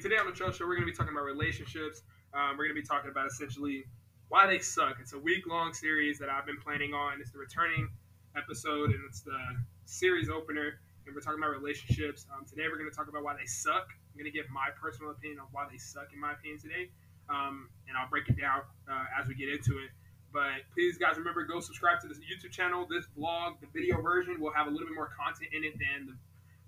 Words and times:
Today 0.00 0.14
on 0.14 0.26
the 0.26 0.32
Trail 0.32 0.52
Show, 0.52 0.62
we're 0.62 0.78
going 0.78 0.86
to 0.86 0.92
be 0.92 0.96
talking 0.96 1.10
about 1.10 1.26
relationships. 1.26 2.02
Um, 2.30 2.54
we're 2.54 2.70
going 2.70 2.76
to 2.76 2.80
be 2.80 2.86
talking 2.86 3.10
about 3.10 3.26
essentially 3.26 3.82
why 4.28 4.46
they 4.46 4.60
suck. 4.60 4.98
It's 5.02 5.12
a 5.12 5.18
week 5.18 5.42
long 5.48 5.74
series 5.74 6.20
that 6.20 6.30
I've 6.30 6.46
been 6.46 6.60
planning 6.62 6.94
on. 6.94 7.18
It's 7.20 7.32
the 7.32 7.42
returning 7.42 7.90
episode 8.36 8.94
and 8.94 9.00
it's 9.08 9.22
the 9.22 9.34
series 9.86 10.30
opener. 10.30 10.78
And 11.04 11.16
we're 11.16 11.20
talking 11.20 11.42
about 11.42 11.50
relationships. 11.50 12.26
Um, 12.30 12.46
today, 12.46 12.70
we're 12.70 12.78
going 12.78 12.88
to 12.88 12.94
talk 12.94 13.08
about 13.08 13.24
why 13.24 13.34
they 13.34 13.46
suck. 13.46 13.90
I'm 13.90 14.14
going 14.14 14.30
to 14.30 14.36
give 14.36 14.46
my 14.54 14.70
personal 14.80 15.10
opinion 15.10 15.40
on 15.40 15.50
why 15.50 15.66
they 15.66 15.78
suck, 15.78 16.14
in 16.14 16.20
my 16.20 16.30
opinion, 16.38 16.62
today. 16.62 16.94
Um, 17.26 17.66
and 17.90 17.98
I'll 17.98 18.08
break 18.08 18.28
it 18.30 18.38
down 18.38 18.62
uh, 18.86 19.18
as 19.18 19.26
we 19.26 19.34
get 19.34 19.50
into 19.50 19.82
it. 19.82 19.90
But 20.30 20.62
please, 20.78 20.94
guys, 20.94 21.18
remember 21.18 21.42
go 21.42 21.58
subscribe 21.58 21.98
to 22.02 22.06
this 22.06 22.22
YouTube 22.22 22.54
channel. 22.54 22.86
This 22.86 23.10
vlog, 23.18 23.58
the 23.58 23.66
video 23.74 23.98
version, 24.00 24.38
will 24.38 24.54
have 24.54 24.68
a 24.68 24.70
little 24.70 24.86
bit 24.86 24.94
more 24.94 25.10
content 25.10 25.50
in 25.50 25.66
it 25.66 25.74
than 25.74 26.06
the 26.06 26.14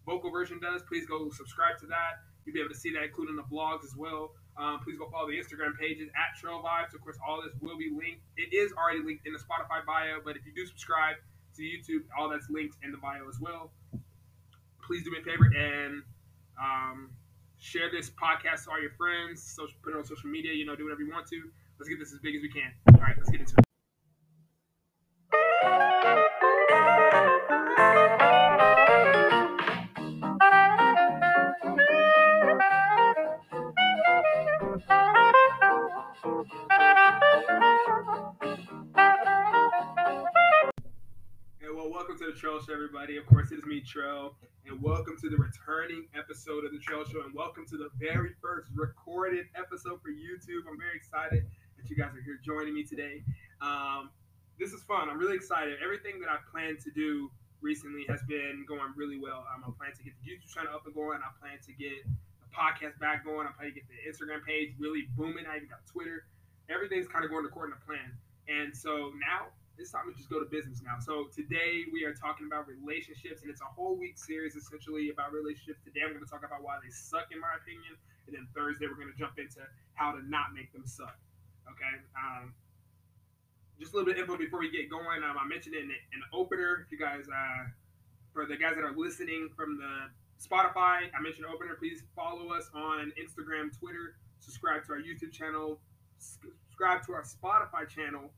vocal 0.03 0.35
version 0.35 0.59
does. 0.59 0.83
Please 0.83 1.07
go 1.07 1.31
subscribe 1.31 1.79
to 1.79 1.87
that. 1.95 2.27
You'll 2.51 2.67
be 2.67 2.67
able 2.67 2.75
to 2.75 2.81
see 2.81 2.93
that, 2.95 3.05
including 3.05 3.37
the 3.37 3.47
vlogs 3.47 3.85
as 3.85 3.95
well. 3.95 4.35
Um, 4.59 4.81
please 4.83 4.99
go 4.99 5.09
follow 5.09 5.29
the 5.31 5.39
Instagram 5.39 5.79
pages 5.79 6.11
at 6.19 6.35
Trail 6.35 6.59
Vibes. 6.59 6.93
Of 6.95 7.01
course, 7.01 7.17
all 7.23 7.41
this 7.41 7.55
will 7.63 7.79
be 7.79 7.95
linked. 7.95 8.27
It 8.37 8.51
is 8.51 8.73
already 8.73 9.07
linked 9.07 9.25
in 9.25 9.33
the 9.33 9.39
Spotify 9.39 9.87
bio, 9.87 10.19
but 10.25 10.35
if 10.35 10.45
you 10.45 10.53
do 10.53 10.67
subscribe 10.67 11.15
to 11.55 11.63
YouTube, 11.63 12.03
all 12.19 12.29
that's 12.29 12.51
linked 12.51 12.77
in 12.83 12.91
the 12.91 12.99
bio 12.99 13.23
as 13.29 13.39
well. 13.39 13.71
Please 14.83 15.05
do 15.05 15.13
me 15.13 15.19
a 15.21 15.23
favor 15.23 15.47
and 15.47 16.03
um, 16.59 17.11
share 17.61 17.89
this 17.89 18.11
podcast 18.11 18.65
to 18.65 18.73
all 18.73 18.83
your 18.83 18.91
friends. 18.99 19.41
Social, 19.41 19.77
put 19.85 19.95
it 19.95 19.97
on 19.97 20.05
social 20.05 20.29
media. 20.29 20.53
You 20.53 20.67
know, 20.67 20.75
do 20.75 20.85
whatever 20.85 21.03
you 21.03 21.13
want 21.13 21.29
to. 21.29 21.39
Let's 21.79 21.89
get 21.89 22.01
this 22.01 22.13
as 22.13 22.19
big 22.19 22.35
as 22.35 22.43
we 22.43 22.51
can. 22.51 22.75
All 22.93 23.01
right, 23.01 23.15
let's 23.17 23.31
get 23.31 23.39
into 23.39 23.55
it. 23.57 23.70
To 45.21 45.29
the 45.29 45.37
returning 45.37 46.09
episode 46.17 46.65
of 46.65 46.73
the 46.73 46.79
Trail 46.79 47.05
Show, 47.05 47.21
and 47.21 47.35
welcome 47.35 47.67
to 47.69 47.77
the 47.77 47.93
very 48.01 48.33
first 48.41 48.73
recorded 48.75 49.45
episode 49.53 50.01
for 50.01 50.09
YouTube. 50.09 50.65
I'm 50.65 50.81
very 50.81 50.97
excited 50.97 51.45
that 51.77 51.91
you 51.91 51.97
guys 51.97 52.17
are 52.17 52.25
here 52.25 52.41
joining 52.41 52.73
me 52.73 52.85
today. 52.85 53.21
Um, 53.61 54.09
this 54.57 54.73
is 54.73 54.81
fun. 54.89 55.11
I'm 55.11 55.19
really 55.19 55.37
excited. 55.37 55.77
Everything 55.85 56.25
that 56.25 56.33
I've 56.33 56.49
planned 56.49 56.81
to 56.89 56.91
do 56.97 57.29
recently 57.61 58.09
has 58.09 58.25
been 58.33 58.65
going 58.65 58.97
really 58.97 59.21
well. 59.21 59.45
Um, 59.53 59.61
I 59.61 59.69
plan 59.77 59.93
to 59.93 60.03
get 60.03 60.17
the 60.25 60.33
YouTube 60.33 60.49
channel 60.49 60.73
up 60.73 60.89
and 60.89 60.95
going. 60.95 61.21
I 61.21 61.29
plan 61.37 61.61
to 61.69 61.73
get 61.77 62.01
the 62.41 62.49
podcast 62.57 62.97
back 62.97 63.21
going. 63.21 63.45
I 63.45 63.53
plan 63.53 63.69
to 63.69 63.77
get 63.77 63.85
the 63.93 64.01
Instagram 64.09 64.41
page 64.41 64.73
really 64.81 65.05
booming. 65.21 65.45
I 65.45 65.61
even 65.61 65.69
got 65.69 65.85
Twitter. 65.85 66.25
Everything's 66.73 67.13
kind 67.13 67.29
of 67.29 67.31
going 67.31 67.45
according 67.45 67.77
to 67.77 67.81
plan. 67.85 68.17
And 68.49 68.73
so 68.73 69.13
now 69.21 69.53
it's 69.81 69.97
time 69.97 70.05
to 70.05 70.13
just 70.13 70.29
go 70.29 70.37
to 70.37 70.45
business 70.45 70.85
now. 70.85 71.01
So 71.01 71.33
today 71.33 71.89
we 71.89 72.05
are 72.05 72.13
talking 72.13 72.45
about 72.45 72.69
relationships, 72.69 73.41
and 73.41 73.49
it's 73.49 73.65
a 73.65 73.73
whole 73.73 73.97
week 73.97 74.21
series 74.21 74.53
essentially 74.53 75.09
about 75.09 75.33
relationships. 75.33 75.81
Today 75.81 76.05
I'm 76.05 76.13
going 76.13 76.21
to 76.21 76.29
talk 76.29 76.45
about 76.45 76.61
why 76.61 76.77
they 76.85 76.93
suck, 76.93 77.33
in 77.33 77.41
my 77.41 77.57
opinion, 77.57 77.97
and 78.29 78.37
then 78.37 78.45
Thursday 78.53 78.85
we're 78.85 79.01
going 79.01 79.09
to 79.09 79.17
jump 79.17 79.41
into 79.41 79.65
how 79.97 80.13
to 80.13 80.21
not 80.29 80.53
make 80.53 80.69
them 80.77 80.85
suck. 80.85 81.17
Okay. 81.65 81.95
Um, 82.13 82.53
just 83.81 83.97
a 83.97 83.97
little 83.97 84.05
bit 84.05 84.21
of 84.21 84.29
info 84.29 84.37
before 84.37 84.61
we 84.61 84.69
get 84.69 84.93
going. 84.93 85.25
Um, 85.25 85.41
I 85.41 85.49
mentioned 85.49 85.73
it 85.73 85.81
in 85.81 85.89
the, 85.89 85.99
in 86.13 86.21
the 86.21 86.31
opener. 86.37 86.85
If 86.85 86.93
you 86.93 87.01
guys, 87.01 87.25
uh, 87.25 87.73
for 88.37 88.45
the 88.45 88.61
guys 88.61 88.77
that 88.77 88.85
are 88.85 88.93
listening 88.93 89.49
from 89.57 89.81
the 89.81 90.13
Spotify, 90.37 91.09
I 91.09 91.19
mentioned 91.25 91.49
opener. 91.49 91.81
Please 91.81 92.05
follow 92.13 92.53
us 92.53 92.69
on 92.77 93.17
Instagram, 93.17 93.73
Twitter. 93.73 94.21
Subscribe 94.45 94.85
to 94.93 94.93
our 94.93 95.01
YouTube 95.01 95.33
channel. 95.33 95.81
Subscribe 96.21 97.01
to 97.09 97.17
our 97.17 97.25
Spotify 97.25 97.89
channel 97.89 98.29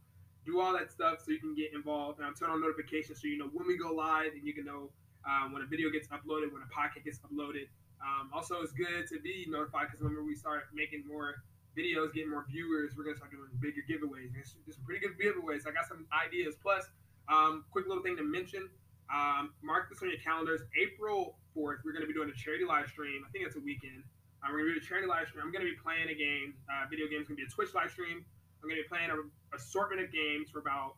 do 0.45 0.61
all 0.61 0.73
that 0.73 0.91
stuff 0.91 1.21
so 1.25 1.31
you 1.31 1.39
can 1.39 1.55
get 1.55 1.73
involved. 1.73 2.21
And 2.21 2.35
turn 2.37 2.51
on 2.51 2.61
notifications 2.61 3.21
so 3.21 3.29
you 3.29 3.39
know 3.39 3.49
when 3.53 3.67
we 3.67 3.77
go 3.77 3.93
live 3.93 4.33
and 4.35 4.47
you 4.47 4.53
can 4.53 4.65
know 4.65 4.91
um, 5.27 5.53
when 5.53 5.63
a 5.63 5.67
video 5.67 5.91
gets 5.91 6.09
uploaded, 6.09 6.53
when 6.53 6.63
a 6.63 6.71
podcast 6.71 7.05
gets 7.05 7.21
uploaded. 7.21 7.71
Um, 8.03 8.31
also, 8.35 8.61
it's 8.63 8.73
good 8.73 9.07
to 9.09 9.21
be 9.21 9.47
notified 9.49 9.87
because 9.87 10.03
whenever 10.03 10.25
we 10.25 10.35
start 10.35 10.67
making 10.75 11.07
more 11.07 11.43
videos, 11.79 12.13
getting 12.13 12.31
more 12.31 12.45
viewers, 12.51 12.95
we're 12.97 13.05
gonna 13.05 13.17
start 13.17 13.31
doing 13.31 13.47
bigger 13.61 13.81
giveaways. 13.87 14.35
There's, 14.35 14.59
there's 14.67 14.77
some 14.77 14.85
pretty 14.85 15.07
good 15.07 15.15
giveaways. 15.15 15.67
I 15.67 15.71
got 15.71 15.87
some 15.87 16.07
ideas. 16.11 16.57
Plus, 16.61 16.91
um, 17.31 17.65
quick 17.71 17.87
little 17.87 18.03
thing 18.03 18.17
to 18.17 18.25
mention. 18.25 18.69
Um, 19.13 19.53
mark 19.63 19.89
this 19.89 20.03
on 20.03 20.09
your 20.09 20.19
calendars. 20.19 20.63
April 20.75 21.37
4th, 21.55 21.85
we're 21.85 21.93
gonna 21.93 22.11
be 22.11 22.17
doing 22.17 22.31
a 22.31 22.37
charity 22.37 22.65
live 22.65 22.89
stream. 22.89 23.23
I 23.27 23.31
think 23.31 23.47
it's 23.47 23.57
a 23.57 23.63
weekend. 23.63 24.03
Uh, 24.43 24.51
we're 24.51 24.67
gonna 24.67 24.75
do 24.75 24.83
a 24.83 24.89
charity 24.89 25.07
live 25.07 25.29
stream. 25.29 25.45
I'm 25.47 25.53
gonna 25.53 25.71
be 25.71 25.79
playing 25.79 26.11
a 26.11 26.19
game. 26.19 26.55
Uh, 26.67 26.91
video 26.91 27.07
game 27.07 27.23
is 27.23 27.29
gonna 27.29 27.39
be 27.39 27.47
a 27.47 27.53
Twitch 27.53 27.71
live 27.75 27.91
stream. 27.91 28.25
I'm 28.63 28.71
gonna 28.71 28.83
be 28.83 28.89
playing 28.89 29.11
a 29.11 29.19
assortment 29.57 30.01
of 30.01 30.15
games 30.15 30.51
for 30.55 30.63
about. 30.63 30.95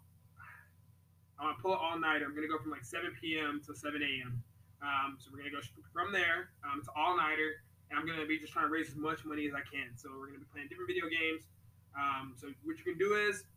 I'm 1.40 1.48
gonna 1.50 1.58
pull 1.64 1.72
it 1.72 1.80
all 1.80 1.98
night. 1.98 2.20
I'm 2.20 2.36
gonna 2.36 2.48
go 2.48 2.60
from 2.60 2.70
like 2.70 2.84
7 2.84 3.08
p.m. 3.16 3.64
to 3.66 3.74
7 3.74 3.96
a.m. 3.98 4.44
Um, 4.84 5.16
so 5.16 5.32
we're 5.32 5.40
gonna 5.40 5.56
go 5.56 5.64
from 5.90 6.12
there. 6.12 6.52
Um, 6.60 6.78
it's 6.78 6.92
all 6.92 7.16
nighter, 7.16 7.64
and 7.88 7.96
I'm 7.96 8.04
gonna 8.04 8.28
be 8.28 8.38
just 8.38 8.52
trying 8.52 8.68
to 8.68 8.72
raise 8.72 8.92
as 8.92 9.00
much 9.00 9.24
money 9.24 9.48
as 9.48 9.56
I 9.56 9.64
can. 9.64 9.96
So 9.96 10.12
we're 10.12 10.28
gonna 10.28 10.44
be 10.44 10.50
playing 10.52 10.68
different 10.68 10.92
video 10.92 11.08
games. 11.08 11.48
Um, 11.96 12.36
so 12.36 12.52
what 12.68 12.76
you 12.76 12.84
can 12.84 13.00
do 13.00 13.16
is, 13.16 13.48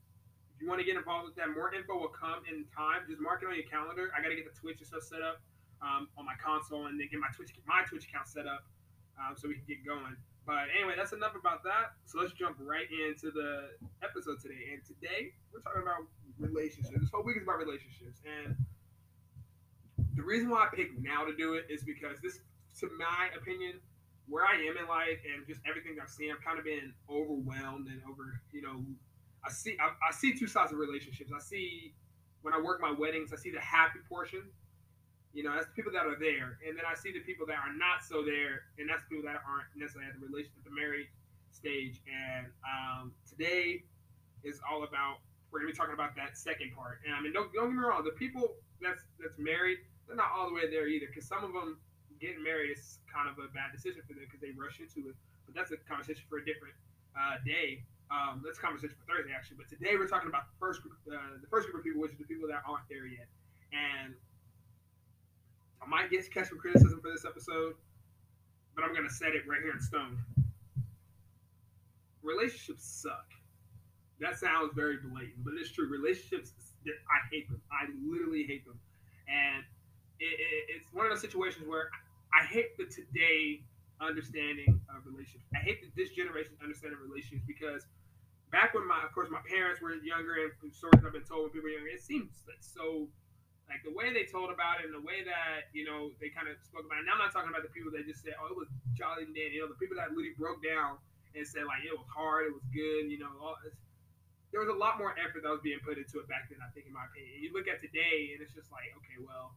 if 0.56 0.64
you 0.64 0.72
want 0.72 0.80
to 0.80 0.88
get 0.88 0.96
involved 0.96 1.28
with 1.28 1.36
that, 1.36 1.52
more 1.52 1.70
info 1.76 2.00
will 2.00 2.14
come 2.16 2.48
in 2.48 2.64
time. 2.72 3.04
Just 3.12 3.20
mark 3.20 3.44
it 3.44 3.52
on 3.52 3.60
your 3.60 3.68
calendar. 3.68 4.10
I 4.16 4.24
gotta 4.24 4.40
get 4.40 4.48
the 4.48 4.56
Twitch 4.56 4.80
and 4.80 4.88
stuff 4.88 5.04
set 5.04 5.20
up 5.20 5.44
um, 5.84 6.08
on 6.16 6.24
my 6.24 6.40
console, 6.40 6.88
and 6.88 6.96
then 6.96 7.12
get 7.12 7.20
my 7.20 7.30
Twitch 7.36 7.52
my 7.68 7.84
Twitch 7.84 8.08
account 8.08 8.32
set 8.32 8.48
up 8.48 8.64
um, 9.20 9.36
so 9.36 9.52
we 9.52 9.60
can 9.60 9.68
get 9.68 9.84
going. 9.84 10.16
But 10.48 10.72
anyway, 10.72 10.94
that's 10.96 11.12
enough 11.12 11.36
about 11.36 11.62
that. 11.68 12.00
So 12.06 12.20
let's 12.24 12.32
jump 12.32 12.56
right 12.64 12.88
into 12.88 13.36
the 13.36 13.76
episode 14.02 14.40
today. 14.40 14.72
And 14.72 14.80
today 14.80 15.36
we're 15.52 15.60
talking 15.60 15.84
about 15.84 16.08
relationships. 16.40 16.96
This 16.96 17.12
whole 17.12 17.28
week 17.28 17.36
is 17.36 17.44
about 17.44 17.60
relationships. 17.60 18.24
And 18.24 18.56
the 20.16 20.24
reason 20.24 20.50
why 20.50 20.64
I 20.64 20.74
picked 20.74 21.04
now 21.04 21.26
to 21.26 21.36
do 21.36 21.56
it 21.56 21.68
is 21.70 21.84
because 21.84 22.24
this, 22.24 22.40
to 22.80 22.88
my 22.98 23.28
opinion, 23.36 23.84
where 24.30 24.46
I 24.48 24.56
am 24.56 24.80
in 24.80 24.88
life 24.88 25.20
and 25.28 25.46
just 25.46 25.60
everything 25.68 25.98
I've 26.02 26.10
seen, 26.10 26.32
I've 26.32 26.44
kind 26.44 26.58
of 26.58 26.64
been 26.64 26.94
overwhelmed 27.12 27.88
and 27.88 28.00
over, 28.10 28.40
you 28.54 28.62
know, 28.62 28.80
I 29.44 29.52
see 29.52 29.76
I, 29.80 29.92
I 30.00 30.16
see 30.16 30.34
two 30.34 30.48
sides 30.48 30.72
of 30.72 30.80
relationships. 30.80 31.32
I 31.36 31.40
see 31.40 31.94
when 32.42 32.54
I 32.54 32.60
work 32.60 32.80
my 32.80 32.92
weddings, 32.92 33.34
I 33.34 33.36
see 33.36 33.52
the 33.52 33.60
happy 33.60 34.00
portion 34.08 34.44
you 35.38 35.46
know, 35.46 35.54
that's 35.54 35.70
the 35.70 35.78
people 35.78 35.94
that 35.94 36.10
are 36.10 36.18
there, 36.18 36.58
and 36.66 36.74
then 36.74 36.82
I 36.90 36.98
see 36.98 37.14
the 37.14 37.22
people 37.22 37.46
that 37.46 37.62
are 37.62 37.70
not 37.70 38.02
so 38.02 38.26
there, 38.26 38.74
and 38.82 38.90
that's 38.90 39.06
the 39.06 39.22
people 39.22 39.30
that 39.30 39.46
aren't 39.46 39.70
necessarily 39.78 40.10
at 40.10 40.18
the 40.18 40.26
relationship, 40.26 40.66
the 40.66 40.74
married 40.74 41.14
stage. 41.54 42.02
And 42.10 42.50
um, 42.66 43.14
today 43.30 43.86
is 44.42 44.58
all 44.66 44.82
about 44.82 45.22
we're 45.54 45.62
gonna 45.62 45.70
be 45.70 45.78
talking 45.78 45.94
about 45.94 46.18
that 46.18 46.42
second 46.42 46.74
part. 46.74 47.06
And 47.06 47.14
I 47.14 47.22
mean, 47.22 47.38
don't, 47.38 47.54
don't 47.54 47.70
get 47.70 47.78
me 47.78 47.86
wrong, 47.86 48.02
the 48.02 48.18
people 48.18 48.58
that's 48.82 49.06
that's 49.22 49.38
married, 49.38 49.86
they're 50.10 50.18
not 50.18 50.34
all 50.34 50.50
the 50.50 50.58
way 50.58 50.66
there 50.74 50.90
either, 50.90 51.06
because 51.06 51.30
some 51.30 51.46
of 51.46 51.54
them 51.54 51.78
getting 52.18 52.42
married 52.42 52.74
is 52.74 52.98
kind 53.06 53.30
of 53.30 53.38
a 53.38 53.46
bad 53.54 53.70
decision 53.70 54.02
for 54.10 54.18
them 54.18 54.26
because 54.26 54.42
they 54.42 54.58
rush 54.58 54.82
into 54.82 55.06
it. 55.06 55.16
But 55.46 55.54
that's 55.54 55.70
a 55.70 55.78
conversation 55.86 56.26
for 56.26 56.42
a 56.42 56.46
different 56.50 56.74
uh, 57.14 57.38
day. 57.46 57.86
Um, 58.10 58.42
that's 58.42 58.58
a 58.58 58.64
conversation 58.66 58.98
for 58.98 59.06
Thursday 59.06 59.38
actually. 59.38 59.62
But 59.62 59.70
today 59.70 60.02
we're 60.02 60.10
talking 60.10 60.34
about 60.34 60.50
the 60.50 60.58
first 60.58 60.82
group, 60.82 60.98
uh, 61.06 61.38
the 61.38 61.52
first 61.54 61.70
group 61.70 61.78
of 61.78 61.86
people, 61.86 62.02
which 62.02 62.18
is 62.18 62.22
the 62.22 62.26
people 62.26 62.50
that 62.50 62.66
aren't 62.66 62.90
there 62.90 63.06
yet. 63.06 63.30
And 63.70 64.18
I 65.88 65.90
might 65.90 66.12
get 66.12 66.30
catch 66.34 66.50
some 66.50 66.58
criticism 66.58 67.00
for 67.02 67.12
this 67.12 67.24
episode, 67.24 67.76
but 68.76 68.84
I'm 68.84 68.94
gonna 68.94 69.10
set 69.10 69.36
it 69.36 69.48
right 69.48 69.62
here 69.64 69.72
in 69.72 69.80
stone. 69.80 70.20
Relationships 72.22 72.84
suck. 72.84 73.32
That 74.20 74.38
sounds 74.38 74.74
very 74.76 74.98
blatant, 74.98 75.46
but 75.46 75.54
it's 75.56 75.72
true. 75.72 75.88
Relationships, 75.88 76.52
I 76.86 77.20
hate 77.32 77.48
them. 77.48 77.62
I 77.72 77.88
literally 78.04 78.44
hate 78.44 78.66
them, 78.66 78.80
and 79.30 79.64
it, 80.20 80.36
it, 80.36 80.76
it's 80.76 80.92
one 80.92 81.06
of 81.06 81.12
those 81.12 81.22
situations 81.22 81.68
where 81.68 81.90
I 82.34 82.44
hate 82.44 82.76
the 82.78 82.86
today 82.86 83.62
understanding 84.02 84.82
of 84.92 85.06
relationships. 85.06 85.46
I 85.56 85.60
hate 85.60 85.80
the, 85.82 85.88
this 85.96 86.12
generation's 86.12 86.60
understanding 86.62 87.00
of 87.00 87.08
relationships 87.08 87.48
because 87.48 87.88
back 88.52 88.74
when 88.74 88.86
my, 88.88 89.04
of 89.06 89.14
course, 89.14 89.30
my 89.32 89.42
parents 89.48 89.80
were 89.80 89.96
younger 89.96 90.36
and 90.36 90.52
stories 90.74 91.00
I've 91.06 91.14
been 91.14 91.24
told 91.24 91.48
when 91.48 91.52
people 91.52 91.72
were 91.72 91.76
younger, 91.80 91.96
it 91.96 92.04
seems 92.04 92.44
like 92.44 92.60
so 92.60 93.08
like 93.68 93.84
the 93.84 93.92
way 93.92 94.16
they 94.16 94.24
told 94.24 94.48
about 94.48 94.80
it 94.80 94.88
and 94.88 94.96
the 94.96 95.04
way 95.04 95.28
that 95.28 95.68
you 95.76 95.84
know 95.84 96.16
they 96.24 96.32
kind 96.32 96.48
of 96.48 96.56
spoke 96.64 96.88
about 96.88 97.04
it. 97.04 97.06
Now 97.06 97.20
I'm 97.20 97.24
not 97.24 97.36
talking 97.36 97.52
about 97.52 97.68
the 97.68 97.74
people 97.76 97.92
that 97.96 98.08
just 98.08 98.24
said, 98.24 98.40
"Oh, 98.40 98.48
it 98.48 98.56
was 98.56 98.72
jolly 98.96 99.28
and 99.28 99.36
dandy." 99.36 99.60
You 99.60 99.68
know, 99.68 99.72
the 99.72 99.80
people 99.80 100.00
that 100.00 100.16
literally 100.16 100.36
broke 100.40 100.64
down 100.64 101.00
and 101.36 101.44
said 101.44 101.68
like 101.68 101.84
it 101.84 101.92
was 101.92 102.08
hard, 102.08 102.48
it 102.48 102.56
was 102.56 102.64
good. 102.72 103.12
You 103.12 103.20
know, 103.20 103.32
all, 103.44 103.60
there 104.56 104.64
was 104.64 104.72
a 104.72 104.80
lot 104.80 104.96
more 104.96 105.12
effort 105.20 105.44
that 105.44 105.52
was 105.52 105.60
being 105.60 105.84
put 105.84 106.00
into 106.00 106.24
it 106.24 106.28
back 106.32 106.48
then. 106.48 106.64
I 106.64 106.72
think, 106.72 106.88
in 106.88 106.96
my 106.96 107.04
opinion, 107.12 107.44
you 107.44 107.52
look 107.52 107.68
at 107.68 107.84
today 107.84 108.32
and 108.32 108.40
it's 108.40 108.56
just 108.56 108.72
like, 108.72 108.96
okay, 109.04 109.20
well, 109.20 109.52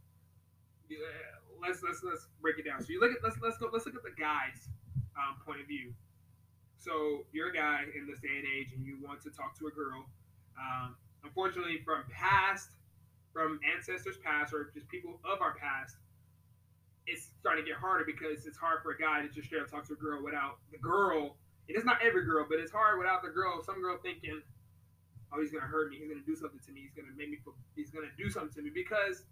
yeah, 0.91 0.99
let's 1.63 1.79
let's 1.87 2.03
let's 2.03 2.27
break 2.43 2.59
it 2.59 2.67
down. 2.67 2.83
So 2.83 2.91
you 2.91 2.99
look 2.99 3.15
at 3.15 3.23
let's 3.23 3.39
let's 3.39 3.57
go 3.63 3.71
let's 3.71 3.87
look 3.87 3.95
at 3.95 4.03
the 4.03 4.17
guy's 4.19 4.67
um, 5.15 5.39
point 5.47 5.63
of 5.63 5.71
view. 5.71 5.95
So 6.75 7.23
you're 7.31 7.53
a 7.53 7.55
guy 7.55 7.87
in 7.95 8.11
this 8.11 8.19
day 8.19 8.43
and 8.43 8.49
age, 8.49 8.75
and 8.75 8.83
you 8.83 8.99
want 8.99 9.23
to 9.23 9.31
talk 9.31 9.55
to 9.63 9.69
a 9.69 9.73
girl. 9.73 10.11
Um, 10.59 10.97
unfortunately, 11.23 11.79
from 11.85 12.03
past 12.11 12.75
from 13.33 13.61
ancestors 13.63 14.17
past 14.25 14.53
or 14.53 14.71
just 14.75 14.89
people 14.89 15.21
of 15.25 15.41
our 15.41 15.55
past, 15.55 15.97
it's 17.07 17.31
starting 17.41 17.65
to 17.65 17.71
get 17.71 17.79
harder 17.79 18.05
because 18.05 18.47
it's 18.47 18.59
hard 18.59 18.83
for 18.83 18.93
a 18.93 18.99
guy 18.99 19.23
to 19.23 19.29
just 19.29 19.47
straight 19.49 19.63
up 19.63 19.71
talk 19.71 19.87
to 19.89 19.95
a 19.95 19.97
girl 19.97 20.23
without 20.23 20.59
the 20.71 20.79
girl. 20.79 21.37
It 21.69 21.77
is 21.77 21.85
not 21.85 21.99
every 22.03 22.25
girl, 22.25 22.47
but 22.49 22.59
it's 22.59 22.73
hard 22.73 22.99
without 22.99 23.23
the 23.23 23.31
girl. 23.31 23.63
Some 23.63 23.81
girl 23.81 23.99
thinking, 24.03 24.43
"Oh, 25.33 25.41
he's 25.41 25.53
gonna 25.53 25.67
hurt 25.67 25.91
me. 25.91 25.99
He's 25.99 26.09
gonna 26.09 26.27
do 26.27 26.37
something 26.37 26.61
to 26.61 26.73
me. 26.73 26.83
He's 26.83 26.95
gonna 26.95 27.15
make 27.17 27.31
me. 27.31 27.39
He's 27.75 27.91
gonna 27.91 28.11
do 28.19 28.31
something 28.31 28.55
to 28.55 28.63
me." 28.63 28.71
Because 28.71 29.25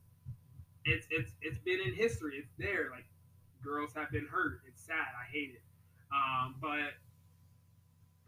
it's 0.84 1.06
it's 1.10 1.32
it's 1.42 1.58
been 1.58 1.80
in 1.80 1.94
history. 1.94 2.38
It's 2.38 2.52
there. 2.58 2.90
Like 2.90 3.06
girls 3.62 3.92
have 3.94 4.10
been 4.10 4.26
hurt. 4.26 4.62
It's 4.66 4.82
sad. 4.82 5.12
I 5.18 5.26
hate 5.30 5.50
it. 5.54 5.62
Um, 6.12 6.56
but 6.60 6.94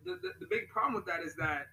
the, 0.05 0.19
the 0.21 0.33
the 0.41 0.47
big 0.47 0.69
problem 0.69 0.95
with 0.95 1.07
that 1.07 1.23
is 1.23 1.35
that 1.37 1.69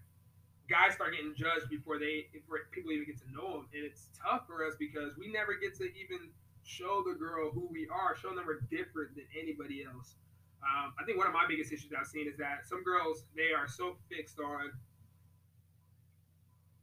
guys 0.69 0.93
start 0.93 1.15
getting 1.15 1.33
judged 1.35 1.69
before 1.69 1.99
they 1.99 2.27
before 2.31 2.67
people 2.71 2.91
even 2.91 3.05
get 3.07 3.17
to 3.23 3.29
know 3.31 3.63
them, 3.63 3.65
and 3.73 3.83
it's 3.83 4.11
tough 4.15 4.47
for 4.47 4.63
us 4.67 4.75
because 4.79 5.17
we 5.17 5.31
never 5.31 5.55
get 5.55 5.75
to 5.79 5.87
even 5.95 6.29
show 6.63 7.03
the 7.07 7.15
girl 7.15 7.49
who 7.49 7.67
we 7.71 7.87
are, 7.87 8.15
show 8.15 8.35
them 8.35 8.43
we're 8.45 8.63
different 8.67 9.15
than 9.15 9.23
anybody 9.31 9.87
else. 9.87 10.19
Um, 10.59 10.91
I 10.99 11.05
think 11.05 11.17
one 11.17 11.27
of 11.27 11.33
my 11.33 11.47
biggest 11.47 11.71
issues 11.71 11.93
I've 11.95 12.07
seen 12.07 12.27
is 12.27 12.35
that 12.37 12.67
some 12.67 12.83
girls 12.83 13.23
they 13.35 13.55
are 13.55 13.67
so 13.67 13.95
fixed 14.11 14.39
on 14.39 14.73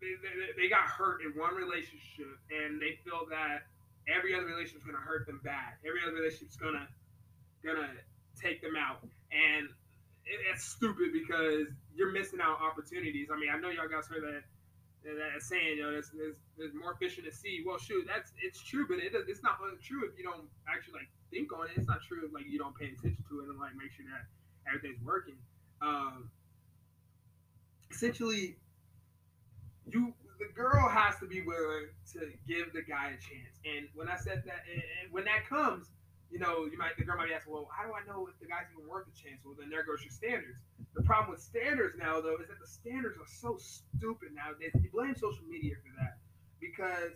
they, 0.00 0.14
they, 0.20 0.52
they 0.56 0.68
got 0.68 0.84
hurt 0.84 1.24
in 1.24 1.32
one 1.32 1.56
relationship 1.56 2.36
and 2.52 2.80
they 2.80 3.00
feel 3.04 3.24
that 3.32 3.64
every 4.08 4.36
other 4.36 4.46
relationship's 4.46 4.84
gonna 4.84 5.00
hurt 5.00 5.26
them 5.26 5.40
bad. 5.44 5.80
Every 5.86 6.00
other 6.04 6.12
relationship's 6.12 6.56
gonna 6.56 6.86
gonna 7.64 7.88
take 8.36 8.60
them 8.60 8.76
out, 8.76 9.00
and 9.32 9.68
it's 10.26 10.64
stupid 10.64 11.12
because 11.12 11.68
you're 11.94 12.12
missing 12.12 12.40
out 12.40 12.58
opportunities. 12.60 13.28
I 13.32 13.38
mean, 13.38 13.50
I 13.52 13.58
know 13.58 13.70
y'all 13.70 13.88
guys 13.88 14.08
heard 14.08 14.22
that 14.24 14.44
that 15.04 15.42
saying, 15.42 15.76
you 15.76 15.82
know, 15.82 15.92
there's, 15.92 16.10
there's, 16.16 16.36
there's 16.56 16.72
more 16.72 16.96
fish 16.96 17.18
in 17.18 17.24
the 17.24 17.30
sea. 17.30 17.62
Well, 17.64 17.76
shoot, 17.76 18.08
that's 18.08 18.32
it's 18.40 18.60
true, 18.62 18.86
but 18.88 18.98
it, 18.98 19.12
it's 19.28 19.42
not 19.42 19.58
true 19.82 20.08
if 20.08 20.16
you 20.16 20.24
don't 20.24 20.48
actually 20.64 21.04
like 21.04 21.10
think 21.30 21.52
on 21.52 21.66
it. 21.66 21.76
It's 21.76 21.88
not 21.88 22.00
true 22.08 22.24
if 22.24 22.32
like 22.32 22.48
you 22.48 22.58
don't 22.58 22.76
pay 22.76 22.86
attention 22.86 23.22
to 23.28 23.40
it 23.40 23.48
and 23.52 23.60
like 23.60 23.76
make 23.76 23.92
sure 23.92 24.06
that 24.08 24.24
everything's 24.64 25.04
working. 25.04 25.36
Um, 25.82 26.30
essentially, 27.90 28.56
you 29.86 30.14
the 30.40 30.48
girl 30.54 30.88
has 30.88 31.16
to 31.20 31.26
be 31.26 31.42
willing 31.42 31.92
to 32.12 32.32
give 32.48 32.72
the 32.72 32.82
guy 32.82 33.12
a 33.12 33.18
chance. 33.20 33.54
And 33.64 33.86
when 33.94 34.08
I 34.08 34.16
said 34.16 34.42
that, 34.46 34.64
and 34.66 35.12
when 35.12 35.24
that 35.24 35.46
comes, 35.48 35.86
you 36.30 36.38
know, 36.38 36.66
you 36.66 36.78
might 36.78 36.96
the 36.96 37.04
girl 37.04 37.16
might 37.16 37.28
be 37.28 37.34
asking, 37.34 37.52
well, 37.52 37.68
how 37.70 37.86
do 37.86 37.92
I 37.94 38.02
know 38.06 38.26
if 38.26 38.38
the 38.40 38.46
guy's 38.46 38.66
even 38.72 38.88
worth 38.88 39.06
a 39.06 39.14
chance? 39.14 39.40
Well, 39.44 39.54
then 39.58 39.70
there 39.70 39.84
goes 39.84 40.02
your 40.02 40.10
standards. 40.12 40.58
The 40.94 41.02
problem 41.02 41.30
with 41.30 41.42
standards 41.42 41.94
now, 41.98 42.20
though, 42.20 42.38
is 42.42 42.48
that 42.48 42.58
the 42.60 42.66
standards 42.66 43.18
are 43.18 43.28
so 43.28 43.56
stupid 43.58 44.34
nowadays. 44.34 44.74
You 44.74 44.90
blame 44.90 45.14
social 45.14 45.44
media 45.46 45.74
for 45.82 45.92
that 46.02 46.18
because 46.60 47.14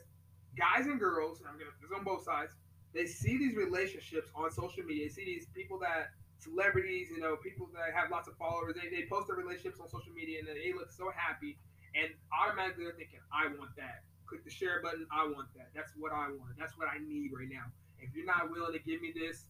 guys 0.58 0.86
and 0.86 0.98
girls, 0.98 1.42
I'm 1.46 1.58
gonna 1.58 1.74
this 1.80 1.90
on 1.94 2.04
both 2.04 2.24
sides. 2.24 2.52
They 2.94 3.06
see 3.06 3.36
these 3.38 3.54
relationships 3.54 4.30
on 4.34 4.50
social 4.50 4.82
media. 4.84 5.06
They 5.06 5.14
see 5.14 5.24
these 5.24 5.46
people 5.54 5.78
that 5.80 6.14
celebrities, 6.38 7.08
you 7.10 7.20
know, 7.20 7.36
people 7.36 7.68
that 7.74 7.94
have 7.94 8.10
lots 8.10 8.28
of 8.28 8.36
followers. 8.36 8.74
They, 8.78 8.88
they 8.88 9.06
post 9.10 9.28
their 9.28 9.36
relationships 9.36 9.78
on 9.80 9.88
social 9.88 10.12
media 10.14 10.38
and 10.40 10.48
they 10.48 10.72
look 10.72 10.90
so 10.90 11.10
happy, 11.14 11.58
and 11.94 12.10
automatically 12.32 12.84
they're 12.84 12.98
thinking, 12.98 13.20
I 13.32 13.50
want 13.58 13.74
that. 13.76 14.06
Click 14.26 14.44
the 14.44 14.50
share 14.50 14.82
button. 14.82 15.06
I 15.10 15.24
want 15.24 15.48
that. 15.56 15.72
That's 15.74 15.92
what 15.96 16.12
I 16.12 16.28
want. 16.28 16.52
That's 16.58 16.76
what 16.76 16.88
I 16.88 17.00
need 17.00 17.32
right 17.32 17.48
now. 17.48 17.64
If 18.00 18.14
you're 18.14 18.26
not 18.26 18.50
willing 18.50 18.72
to 18.72 18.78
give 18.78 19.00
me 19.00 19.12
this, 19.14 19.44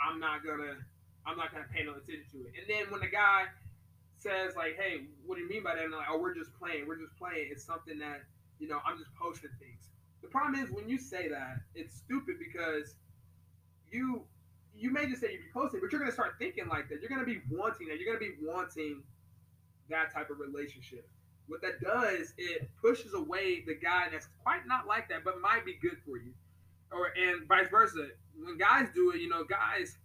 I'm 0.00 0.18
not 0.20 0.44
gonna 0.44 0.76
I'm 1.26 1.36
not 1.36 1.52
gonna 1.52 1.70
pay 1.72 1.84
no 1.84 1.92
attention 1.92 2.26
to 2.32 2.38
it. 2.48 2.54
And 2.58 2.66
then 2.68 2.90
when 2.90 3.00
the 3.00 3.08
guy 3.12 3.46
says 4.18 4.56
like, 4.56 4.76
"Hey, 4.76 5.06
what 5.24 5.36
do 5.36 5.42
you 5.42 5.48
mean 5.48 5.62
by 5.62 5.74
that?" 5.74 5.84
and 5.84 5.92
like, 5.92 6.06
"Oh, 6.10 6.18
we're 6.18 6.34
just 6.34 6.52
playing. 6.58 6.86
We're 6.86 6.98
just 6.98 7.16
playing." 7.16 7.48
It's 7.50 7.64
something 7.64 7.98
that 7.98 8.22
you 8.58 8.68
know 8.68 8.80
I'm 8.86 8.98
just 8.98 9.14
posting 9.14 9.50
things. 9.58 9.90
The 10.22 10.28
problem 10.28 10.62
is 10.62 10.70
when 10.70 10.88
you 10.88 10.98
say 10.98 11.28
that, 11.28 11.62
it's 11.74 11.94
stupid 11.94 12.36
because 12.38 12.94
you 13.90 14.24
you 14.74 14.90
may 14.90 15.06
just 15.06 15.20
say 15.20 15.32
you're 15.32 15.52
posting, 15.52 15.80
but 15.80 15.92
you're 15.92 16.00
gonna 16.00 16.12
start 16.12 16.38
thinking 16.38 16.66
like 16.68 16.88
that. 16.88 17.00
You're 17.00 17.10
gonna 17.10 17.24
be 17.26 17.42
wanting 17.50 17.88
that. 17.88 17.98
You're 17.98 18.14
gonna 18.14 18.24
be 18.24 18.36
wanting 18.40 19.02
that 19.90 20.12
type 20.12 20.30
of 20.30 20.38
relationship. 20.40 21.08
What 21.48 21.60
that 21.62 21.80
does, 21.80 22.32
it 22.38 22.70
pushes 22.80 23.14
away 23.14 23.62
the 23.66 23.74
guy 23.74 24.08
that's 24.10 24.28
quite 24.42 24.66
not 24.66 24.86
like 24.86 25.08
that, 25.10 25.24
but 25.24 25.40
might 25.40 25.66
be 25.66 25.74
good 25.74 25.98
for 26.06 26.16
you 26.16 26.32
or 26.92 27.12
and 27.16 27.48
vice 27.48 27.68
versa. 27.70 28.08
When 28.36 28.58
guys 28.58 28.88
do 28.94 29.12
it, 29.12 29.20
you 29.20 29.28
know, 29.28 29.44
guys, 29.44 29.98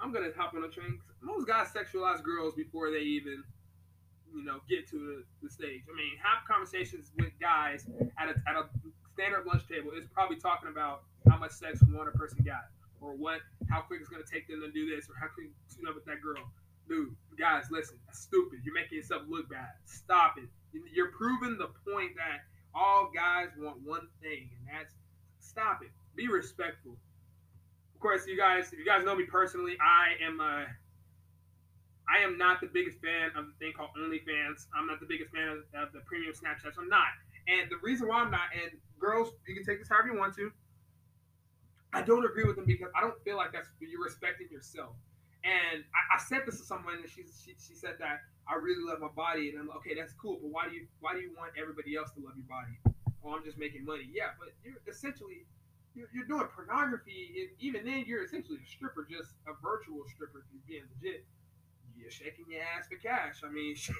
I'm 0.00 0.12
gonna 0.12 0.30
hop 0.36 0.54
on 0.54 0.64
a 0.64 0.68
train. 0.68 0.98
Most 1.20 1.46
guys 1.46 1.68
sexualize 1.68 2.22
girls 2.22 2.54
before 2.54 2.90
they 2.90 3.00
even, 3.00 3.42
you 4.34 4.44
know, 4.44 4.60
get 4.68 4.88
to 4.90 4.98
the, 4.98 5.24
the 5.42 5.50
stage. 5.50 5.82
I 5.90 5.96
mean, 5.96 6.16
have 6.22 6.46
conversations 6.48 7.12
with 7.18 7.32
guys 7.40 7.86
at 8.18 8.28
a 8.28 8.34
at 8.48 8.56
a 8.56 8.68
standard 9.12 9.46
lunch 9.46 9.66
table 9.68 9.92
is 9.96 10.06
probably 10.12 10.36
talking 10.36 10.68
about 10.68 11.04
how 11.28 11.38
much 11.38 11.52
sex 11.52 11.80
one 11.88 12.10
person 12.12 12.42
got, 12.44 12.68
or 13.00 13.14
what, 13.14 13.40
how 13.70 13.80
quick 13.80 14.00
it's 14.00 14.10
gonna 14.10 14.24
take 14.24 14.48
them 14.48 14.60
to 14.60 14.70
do 14.72 14.94
this, 14.94 15.08
or 15.08 15.14
how 15.20 15.28
quick 15.28 15.48
tune 15.74 15.88
up 15.88 15.94
with 15.94 16.04
that 16.04 16.20
girl. 16.20 16.42
Dude, 16.88 17.16
guys, 17.38 17.64
listen, 17.70 17.96
that's 18.06 18.20
stupid. 18.20 18.60
You're 18.62 18.74
making 18.74 18.98
yourself 18.98 19.22
look 19.28 19.48
bad. 19.48 19.72
Stop 19.86 20.36
it. 20.36 20.48
You're 20.92 21.12
proving 21.16 21.56
the 21.56 21.72
point 21.90 22.12
that 22.16 22.44
all 22.74 23.10
guys 23.14 23.48
want 23.56 23.78
one 23.86 24.08
thing, 24.20 24.50
and 24.52 24.68
that's 24.68 24.92
stop 25.40 25.80
it 25.82 25.90
be 26.16 26.28
respectful. 26.28 26.96
Of 27.94 28.00
course, 28.00 28.26
you 28.26 28.36
guys, 28.36 28.72
if 28.72 28.78
you 28.78 28.84
guys 28.84 29.04
know 29.04 29.16
me 29.16 29.24
personally, 29.24 29.76
I 29.80 30.22
am 30.24 30.40
a 30.40 30.66
I 32.08 32.22
am 32.22 32.36
not 32.36 32.60
the 32.60 32.68
biggest 32.68 33.00
fan 33.00 33.32
of 33.34 33.46
the 33.46 33.54
thing 33.58 33.72
called 33.72 33.90
OnlyFans. 33.96 34.66
I'm 34.76 34.86
not 34.86 35.00
the 35.00 35.06
biggest 35.08 35.32
fan 35.32 35.48
of, 35.48 35.58
of 35.72 35.92
the 35.92 36.00
premium 36.04 36.34
Snapchats. 36.34 36.76
I'm 36.78 36.88
not. 36.88 37.08
And 37.48 37.70
the 37.70 37.80
reason 37.82 38.08
why 38.08 38.20
I'm 38.20 38.30
not, 38.30 38.52
and 38.52 38.72
girls, 39.00 39.32
you 39.48 39.54
can 39.54 39.64
take 39.64 39.78
this 39.78 39.88
however 39.88 40.12
you 40.12 40.18
want 40.18 40.34
to. 40.36 40.52
I 41.92 42.02
don't 42.02 42.24
agree 42.24 42.44
with 42.44 42.56
them 42.56 42.66
because 42.66 42.90
I 42.96 43.00
don't 43.00 43.16
feel 43.22 43.36
like 43.36 43.52
that's 43.52 43.68
you're 43.80 44.02
respecting 44.02 44.48
yourself. 44.50 44.96
And 45.44 45.84
I, 45.94 46.16
I 46.16 46.18
said 46.18 46.42
this 46.44 46.58
to 46.58 46.64
someone, 46.64 46.94
and 46.98 47.08
she, 47.08 47.22
she 47.22 47.54
she 47.54 47.74
said 47.76 47.96
that 48.00 48.24
I 48.48 48.56
really 48.56 48.82
love 48.82 48.98
my 48.98 49.12
body, 49.14 49.50
and 49.50 49.60
I'm 49.60 49.68
like, 49.68 49.78
okay, 49.84 49.94
that's 49.94 50.12
cool, 50.14 50.40
but 50.42 50.50
why 50.50 50.68
do 50.68 50.74
you 50.74 50.88
why 51.00 51.14
do 51.14 51.20
you 51.20 51.32
want 51.36 51.52
everybody 51.54 51.94
else 51.96 52.10
to 52.16 52.20
love 52.20 52.34
your 52.34 52.48
body? 52.48 52.74
Oh, 53.22 53.36
I'm 53.36 53.44
just 53.44 53.56
making 53.56 53.84
money. 53.84 54.08
Yeah, 54.12 54.36
but 54.40 54.52
you're 54.64 54.80
essentially 54.88 55.46
you're, 55.94 56.26
doing 56.26 56.46
pornography, 56.54 57.30
and 57.38 57.48
even 57.60 57.84
then, 57.84 58.04
you're 58.06 58.24
essentially 58.24 58.58
a 58.58 58.66
stripper, 58.66 59.06
just 59.08 59.30
a 59.46 59.54
virtual 59.62 60.02
stripper 60.10 60.42
if 60.42 60.50
you're 60.50 60.66
being 60.66 60.86
legit. 60.98 61.24
You're 61.96 62.10
shaking 62.10 62.50
your 62.50 62.62
ass 62.62 62.90
for 62.90 62.98
cash. 62.98 63.46
I 63.46 63.50
mean, 63.50 63.74
shit. 63.78 63.94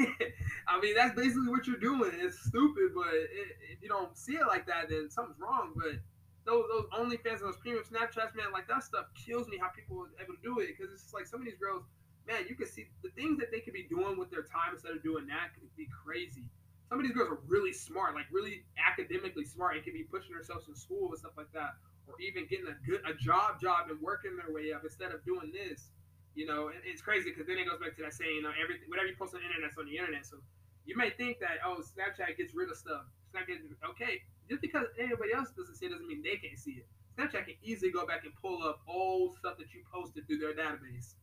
I 0.66 0.80
mean, 0.80 0.94
that's 0.94 1.14
basically 1.14 1.48
what 1.48 1.66
you're 1.66 1.78
doing. 1.78 2.10
It's 2.14 2.38
stupid, 2.42 2.90
but 2.94 3.14
it, 3.14 3.54
if 3.70 3.78
you 3.82 3.88
don't 3.88 4.16
see 4.18 4.34
it 4.34 4.46
like 4.46 4.66
that, 4.66 4.90
then 4.90 5.08
something's 5.08 5.38
wrong. 5.38 5.72
But 5.76 6.02
those 6.44 6.66
those 6.68 6.90
OnlyFans 6.90 7.40
and 7.40 7.54
those 7.54 7.62
premium 7.62 7.84
Snapchats, 7.86 8.34
man, 8.34 8.50
like 8.52 8.66
that 8.66 8.82
stuff 8.82 9.06
kills 9.14 9.46
me. 9.46 9.56
How 9.62 9.70
people 9.70 10.02
are 10.02 10.10
able 10.18 10.34
to 10.34 10.42
do 10.42 10.58
it 10.58 10.74
because 10.74 10.92
it's 10.92 11.02
just 11.06 11.14
like 11.14 11.26
some 11.26 11.40
of 11.40 11.46
these 11.46 11.56
girls, 11.56 11.86
man, 12.26 12.44
you 12.48 12.56
can 12.56 12.66
see 12.66 12.90
the 13.06 13.10
things 13.14 13.38
that 13.38 13.54
they 13.54 13.60
could 13.60 13.72
be 13.72 13.86
doing 13.86 14.18
with 14.18 14.28
their 14.28 14.42
time 14.42 14.74
instead 14.74 14.92
of 14.92 15.02
doing 15.02 15.30
that 15.30 15.54
could 15.54 15.70
be 15.78 15.86
crazy 15.86 16.50
some 16.88 17.00
of 17.00 17.04
these 17.04 17.14
girls 17.14 17.30
are 17.30 17.40
really 17.48 17.72
smart, 17.72 18.14
like 18.14 18.26
really 18.30 18.64
academically 18.78 19.44
smart, 19.44 19.76
and 19.76 19.84
can 19.84 19.92
be 19.92 20.04
pushing 20.04 20.32
themselves 20.34 20.68
in 20.68 20.74
school 20.74 21.08
and 21.10 21.18
stuff 21.18 21.32
like 21.36 21.50
that, 21.52 21.80
or 22.06 22.14
even 22.20 22.46
getting 22.46 22.68
a 22.68 22.76
good 22.84 23.00
a 23.08 23.14
job 23.16 23.60
job 23.60 23.88
and 23.88 24.00
working 24.00 24.36
their 24.36 24.52
way 24.52 24.72
up 24.72 24.84
instead 24.84 25.12
of 25.12 25.24
doing 25.24 25.52
this. 25.52 25.90
You 26.34 26.46
know, 26.46 26.70
it's 26.84 27.00
crazy 27.00 27.30
because 27.30 27.46
then 27.46 27.58
it 27.58 27.66
goes 27.70 27.78
back 27.78 27.94
to 27.96 28.02
that 28.02 28.12
saying, 28.12 28.36
you 28.36 28.42
know, 28.42 28.52
everything 28.58 28.90
whatever 28.90 29.08
you 29.08 29.16
post 29.16 29.34
on 29.34 29.40
the 29.40 29.46
internet 29.46 29.70
is 29.70 29.78
on 29.78 29.86
the 29.86 29.96
internet. 29.96 30.26
So 30.26 30.42
you 30.84 30.96
may 30.96 31.10
think 31.10 31.40
that 31.40 31.62
oh, 31.64 31.80
Snapchat 31.80 32.36
gets 32.36 32.52
rid 32.54 32.68
of 32.68 32.76
stuff. 32.76 33.06
Snapchat, 33.32 33.64
okay, 33.94 34.20
just 34.50 34.60
because 34.60 34.86
anybody 34.98 35.32
else 35.32 35.50
doesn't 35.56 35.76
see 35.76 35.86
it 35.86 35.94
doesn't 35.94 36.06
mean 36.06 36.22
they 36.22 36.36
can't 36.36 36.58
see 36.58 36.82
it. 36.82 36.86
Snapchat 37.16 37.46
can 37.46 37.58
easily 37.62 37.92
go 37.92 38.04
back 38.06 38.24
and 38.24 38.34
pull 38.42 38.62
up 38.66 38.82
old 38.88 39.38
stuff 39.38 39.56
that 39.58 39.72
you 39.72 39.80
posted 39.86 40.26
through 40.26 40.38
their 40.38 40.52
database. 40.52 41.14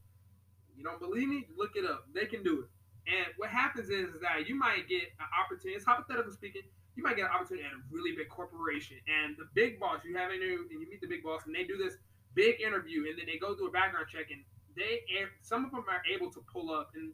You 0.76 0.84
don't 0.84 1.00
believe 1.00 1.28
me? 1.28 1.46
Look 1.58 1.76
it 1.76 1.86
up. 1.86 2.08
They 2.14 2.26
can 2.26 2.44
do 2.44 2.64
it. 2.64 2.70
And 3.08 3.34
what 3.38 3.50
happens 3.50 3.90
is, 3.90 4.14
that 4.22 4.48
you 4.48 4.56
might 4.56 4.88
get 4.88 5.10
an 5.20 5.30
opportunity, 5.34 5.76
it's 5.76 5.86
hypothetical 5.86 6.32
speaking, 6.32 6.62
you 6.96 7.04
might 7.04 7.16
get 7.16 7.26
an 7.26 7.34
opportunity 7.34 7.66
at 7.66 7.74
a 7.74 7.82
really 7.90 8.16
big 8.16 8.30
corporation. 8.30 8.98
And 9.10 9.36
the 9.38 9.48
big 9.54 9.80
boss, 9.80 10.06
you 10.06 10.16
have 10.18 10.32
a 10.32 10.38
new, 10.38 10.68
and 10.70 10.80
you 10.82 10.88
meet 10.90 11.02
the 11.02 11.08
big 11.08 11.24
boss, 11.24 11.42
and 11.46 11.56
they 11.56 11.64
do 11.64 11.78
this 11.78 11.98
big 12.36 12.62
interview, 12.62 13.10
and 13.10 13.18
then 13.18 13.26
they 13.26 13.40
go 13.40 13.56
through 13.56 13.70
a 13.70 13.76
background 13.76 14.08
check, 14.12 14.30
and 14.30 14.44
they, 14.76 15.02
some 15.42 15.66
of 15.66 15.72
them 15.72 15.86
are 15.90 16.04
able 16.08 16.30
to 16.32 16.44
pull 16.52 16.72
up 16.72 16.92
in 16.96 17.12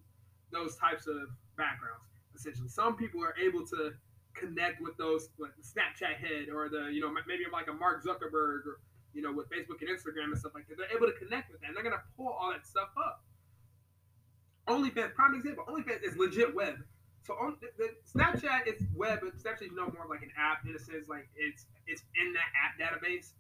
those 0.52 0.76
types 0.76 1.08
of 1.08 1.30
backgrounds, 1.58 2.12
essentially. 2.36 2.68
Some 2.68 2.96
people 2.96 3.24
are 3.24 3.36
able 3.38 3.66
to 3.68 3.94
connect 4.36 4.82
with 4.82 4.96
those, 4.98 5.30
like 5.40 5.56
the 5.58 5.66
Snapchat 5.66 6.20
head, 6.20 6.50
or 6.54 6.70
the, 6.70 6.92
you 6.92 7.02
know, 7.02 7.10
maybe 7.26 7.46
i'm 7.46 7.52
like 7.52 7.68
a 7.68 7.74
Mark 7.74 8.04
Zuckerberg, 8.04 8.68
or, 8.68 8.80
you 9.14 9.22
know, 9.22 9.32
with 9.34 9.50
Facebook 9.50 9.82
and 9.82 9.90
Instagram 9.90 10.30
and 10.36 10.38
stuff 10.38 10.54
like 10.54 10.68
that. 10.68 10.78
They're 10.78 10.96
able 10.96 11.08
to 11.08 11.18
connect 11.18 11.52
with 11.52 11.62
that, 11.62 11.68
and 11.68 11.76
they're 11.76 11.84
going 11.84 11.98
to 11.98 12.06
pull 12.16 12.30
all 12.30 12.52
that 12.52 12.68
stuff 12.68 12.90
up. 12.98 13.24
OnlyFans, 14.68 15.14
prime 15.14 15.36
example. 15.36 15.64
OnlyFans 15.68 16.04
is 16.04 16.18
legit 16.18 16.54
web. 16.54 16.76
So 17.26 17.34
on 17.34 17.58
the, 17.62 17.68
the 17.78 17.90
Snapchat 18.08 18.68
is 18.68 18.84
web, 18.96 19.20
but 19.22 19.36
Snapchat 19.38 19.68
is 19.68 19.72
no 19.74 19.86
more 19.88 20.06
like 20.10 20.22
an 20.22 20.32
app 20.38 20.66
in 20.66 20.76
a 20.76 20.80
sense, 20.80 21.10
like 21.10 21.28
it's 21.36 21.66
it's 21.86 22.04
in 22.16 22.34
that 22.34 22.50
app 22.56 22.80
database. 22.80 23.34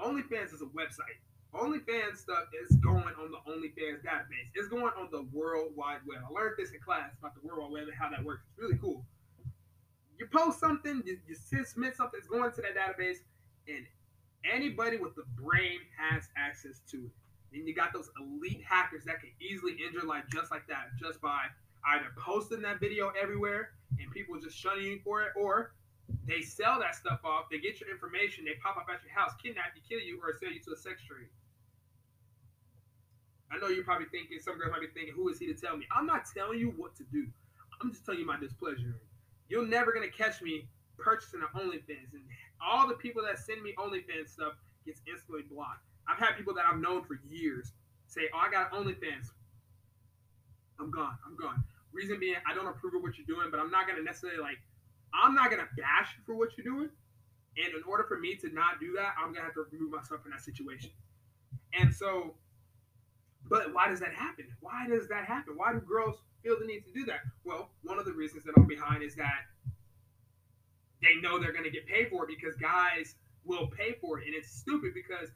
OnlyFans 0.00 0.54
is 0.54 0.62
a 0.62 0.66
website. 0.66 1.20
OnlyFans 1.54 2.18
stuff 2.18 2.44
is 2.62 2.76
going 2.76 3.04
on 3.20 3.30
the 3.30 3.38
OnlyFans 3.50 4.02
database. 4.02 4.48
It's 4.54 4.68
going 4.68 4.92
on 4.98 5.08
the 5.10 5.26
World 5.32 5.72
Wide 5.74 6.00
Web. 6.06 6.20
I 6.28 6.32
learned 6.32 6.54
this 6.58 6.72
in 6.72 6.80
class 6.80 7.10
about 7.18 7.34
the 7.34 7.46
World 7.46 7.70
Wide 7.70 7.72
Web 7.72 7.88
and 7.88 7.96
how 7.96 8.10
that 8.10 8.24
works. 8.24 8.42
It's 8.50 8.62
really 8.62 8.78
cool. 8.78 9.04
You 10.18 10.26
post 10.26 10.60
something, 10.60 11.02
you, 11.04 11.18
you 11.26 11.34
submit 11.34 11.96
something, 11.96 12.18
it's 12.18 12.28
going 12.28 12.50
to 12.50 12.62
that 12.62 12.74
database, 12.74 13.18
and 13.68 13.84
Anybody 14.52 14.96
with 14.96 15.14
the 15.14 15.24
brain 15.40 15.80
has 15.98 16.28
access 16.36 16.80
to 16.90 16.98
it. 16.98 17.10
And 17.56 17.66
you 17.66 17.74
got 17.74 17.92
those 17.92 18.10
elite 18.20 18.62
hackers 18.62 19.04
that 19.04 19.20
can 19.20 19.30
easily 19.40 19.76
injure 19.80 20.06
life 20.06 20.24
just 20.32 20.50
like 20.50 20.66
that, 20.68 20.92
just 21.00 21.20
by 21.20 21.46
either 21.94 22.12
posting 22.18 22.60
that 22.62 22.80
video 22.80 23.12
everywhere 23.20 23.70
and 23.98 24.10
people 24.10 24.38
just 24.38 24.56
shunning 24.56 24.84
you 24.84 25.00
for 25.02 25.22
it, 25.22 25.32
or 25.36 25.72
they 26.26 26.42
sell 26.42 26.78
that 26.78 26.94
stuff 26.94 27.20
off, 27.24 27.48
they 27.50 27.58
get 27.58 27.80
your 27.80 27.90
information, 27.90 28.44
they 28.44 28.54
pop 28.62 28.76
up 28.76 28.86
at 28.92 29.02
your 29.02 29.12
house, 29.12 29.32
kidnap 29.42 29.72
you, 29.74 29.82
kill 29.88 30.04
you, 30.04 30.20
or 30.22 30.36
sell 30.38 30.52
you 30.52 30.60
to 30.60 30.72
a 30.72 30.76
sex 30.76 31.02
trade. 31.02 31.28
I 33.50 33.58
know 33.58 33.68
you're 33.68 33.84
probably 33.84 34.06
thinking, 34.10 34.38
some 34.40 34.58
girls 34.58 34.72
might 34.72 34.80
be 34.80 34.88
thinking, 34.92 35.14
who 35.14 35.28
is 35.28 35.38
he 35.38 35.46
to 35.46 35.54
tell 35.54 35.76
me? 35.76 35.86
I'm 35.94 36.06
not 36.06 36.26
telling 36.26 36.58
you 36.58 36.74
what 36.76 36.94
to 36.96 37.04
do. 37.04 37.26
I'm 37.80 37.90
just 37.90 38.04
telling 38.04 38.20
you 38.20 38.26
my 38.26 38.38
displeasure. 38.38 39.00
You're 39.48 39.66
never 39.66 39.92
gonna 39.92 40.10
catch 40.10 40.42
me 40.42 40.68
purchasing 40.98 41.40
an 41.40 41.48
OnlyFans, 41.58 42.12
and 42.12 42.22
all 42.60 42.88
the 42.88 42.94
people 42.94 43.22
that 43.22 43.38
send 43.38 43.62
me 43.62 43.74
OnlyFans 43.78 44.28
stuff 44.28 44.54
gets 44.84 45.00
instantly 45.08 45.42
blocked. 45.42 45.86
I've 46.08 46.18
had 46.18 46.36
people 46.36 46.54
that 46.54 46.64
I've 46.66 46.80
known 46.80 47.04
for 47.04 47.18
years 47.28 47.72
say, 48.06 48.28
"Oh, 48.34 48.38
I 48.38 48.50
got 48.50 48.72
OnlyFans." 48.72 49.32
I'm 50.78 50.90
gone. 50.90 51.16
I'm 51.26 51.36
gone. 51.36 51.64
Reason 51.92 52.18
being, 52.20 52.36
I 52.46 52.54
don't 52.54 52.66
approve 52.66 52.94
of 52.94 53.02
what 53.02 53.16
you're 53.16 53.26
doing, 53.26 53.50
but 53.50 53.58
I'm 53.58 53.70
not 53.70 53.86
gonna 53.88 54.02
necessarily 54.02 54.40
like. 54.40 54.58
I'm 55.14 55.34
not 55.34 55.50
gonna 55.50 55.68
bash 55.76 56.14
you 56.16 56.22
for 56.24 56.34
what 56.34 56.56
you're 56.56 56.64
doing, 56.64 56.90
and 57.56 57.74
in 57.74 57.82
order 57.84 58.04
for 58.04 58.18
me 58.18 58.36
to 58.36 58.50
not 58.50 58.80
do 58.80 58.92
that, 58.94 59.14
I'm 59.18 59.32
gonna 59.32 59.46
have 59.46 59.54
to 59.54 59.66
remove 59.70 59.90
myself 59.90 60.22
from 60.22 60.32
that 60.32 60.42
situation. 60.42 60.90
And 61.72 61.94
so, 61.94 62.36
but 63.48 63.72
why 63.72 63.88
does 63.88 64.00
that 64.00 64.14
happen? 64.14 64.46
Why 64.60 64.86
does 64.86 65.08
that 65.08 65.24
happen? 65.24 65.56
Why 65.56 65.72
do 65.72 65.80
girls 65.80 66.16
feel 66.42 66.58
the 66.58 66.66
need 66.66 66.84
to 66.84 66.92
do 66.92 67.04
that? 67.06 67.20
Well, 67.44 67.70
one 67.82 67.98
of 67.98 68.04
the 68.04 68.12
reasons 68.12 68.44
that 68.44 68.54
I'm 68.56 68.66
behind 68.66 69.02
is 69.02 69.14
that 69.16 69.46
they 71.02 71.20
know 71.20 71.38
they're 71.38 71.52
to 71.52 71.70
get 71.70 71.86
paid 71.86 72.08
for 72.10 72.24
it 72.24 72.28
because 72.28 72.56
guys 72.56 73.16
will 73.44 73.68
pay 73.68 73.96
for 74.00 74.18
it. 74.18 74.26
And 74.26 74.34
it's 74.34 74.50
stupid 74.50 74.92
because, 74.94 75.30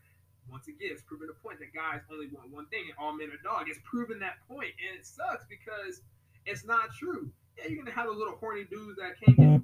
once 0.50 0.69
again, 0.69 0.90
it's 0.92 1.02
proven 1.02 1.26
the 1.28 1.35
point 1.35 1.59
that 1.61 1.73
guys 1.75 2.00
only 2.12 2.28
want 2.28 2.50
one 2.52 2.66
thing 2.66 2.85
and 2.88 2.95
all 2.99 3.12
men 3.12 3.30
are 3.30 3.42
dog. 3.42 3.66
It's 3.69 3.80
proven 3.85 4.19
that 4.21 4.37
point, 4.49 4.71
and 4.87 4.99
it 4.99 5.07
sucks 5.07 5.45
because 5.49 6.02
it's 6.47 6.64
not 6.64 6.90
true. 6.99 7.30
Yeah, 7.59 7.69
you're 7.69 7.76
to 7.87 7.92
have 7.92 8.07
those 8.07 8.19
little 8.19 8.37
horny 8.40 8.64
dudes 8.64 8.99
that 8.99 9.19
can't 9.21 9.37
get. 9.37 9.61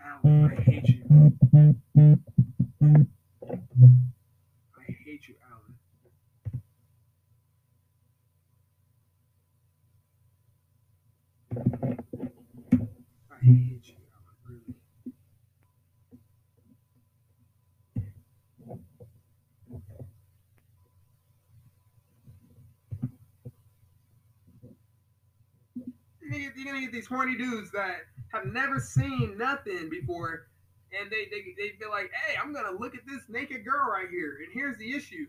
Alan, 0.00 0.56
I 0.58 0.62
hate 0.62 0.88
you. 0.88 1.04
I 4.78 4.92
hate 5.04 5.28
you, 5.28 5.34
Alan. 5.50 5.74
I 13.30 13.44
hate 13.44 13.88
you, 13.88 13.96
Alan, 14.14 14.36
really. 14.48 14.76
You're 26.62 26.74
gonna, 26.74 26.84
get, 26.84 26.92
these 26.92 27.06
horny 27.06 27.36
dudes 27.36 27.70
that 27.72 27.96
have 28.32 28.46
never 28.46 28.78
seen 28.78 29.36
nothing 29.36 29.88
before, 29.90 30.46
and 30.98 31.10
they, 31.10 31.24
they, 31.30 31.42
they 31.58 31.76
feel 31.76 31.90
like, 31.90 32.10
hey, 32.12 32.36
I'm 32.42 32.52
gonna 32.52 32.76
look 32.78 32.94
at 32.94 33.02
this 33.06 33.22
naked 33.28 33.64
girl 33.64 33.90
right 33.90 34.08
here, 34.08 34.38
and 34.42 34.52
here's 34.52 34.78
the 34.78 34.94
issue. 34.94 35.26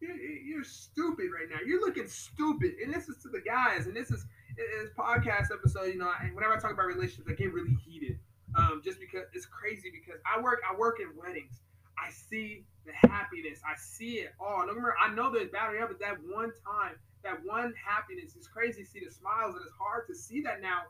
You're, 0.00 0.64
stupid 0.64 1.26
right 1.34 1.48
now. 1.50 1.58
You're 1.66 1.80
looking 1.80 2.06
stupid, 2.06 2.74
and 2.82 2.92
this 2.92 3.08
is 3.08 3.16
to 3.22 3.28
the 3.28 3.40
guys, 3.40 3.86
and 3.86 3.96
this 3.96 4.10
is 4.10 4.24
this 4.56 4.90
podcast 4.98 5.52
episode. 5.52 5.86
You 5.86 5.98
know, 5.98 6.10
whenever 6.34 6.54
I 6.54 6.58
talk 6.58 6.72
about 6.72 6.86
relationships, 6.86 7.28
I 7.28 7.34
get 7.34 7.52
really 7.52 7.74
heated, 7.84 8.18
um, 8.56 8.80
just 8.84 9.00
because 9.00 9.24
it's 9.32 9.46
crazy. 9.46 9.90
Because 9.90 10.20
I 10.26 10.40
work, 10.40 10.60
I 10.68 10.76
work 10.76 10.98
in 11.00 11.08
weddings. 11.16 11.60
I 11.98 12.10
see 12.10 12.64
the 12.86 12.92
happiness. 13.08 13.60
I 13.64 13.76
see 13.78 14.24
it 14.24 14.34
all. 14.40 14.66
No 14.66 14.74
I 15.00 15.14
know 15.14 15.30
there's 15.32 15.50
battery 15.50 15.80
up, 15.80 15.88
but 15.88 16.00
that 16.00 16.16
one 16.24 16.52
time, 16.64 16.96
that 17.22 17.44
one 17.44 17.74
happiness 17.78 18.34
is 18.36 18.48
crazy. 18.48 18.82
to 18.82 18.88
See 18.88 19.04
the 19.04 19.10
smiles, 19.10 19.54
and 19.54 19.62
it's 19.64 19.74
hard 19.78 20.06
to 20.08 20.14
see 20.14 20.40
that 20.42 20.60
now. 20.60 20.82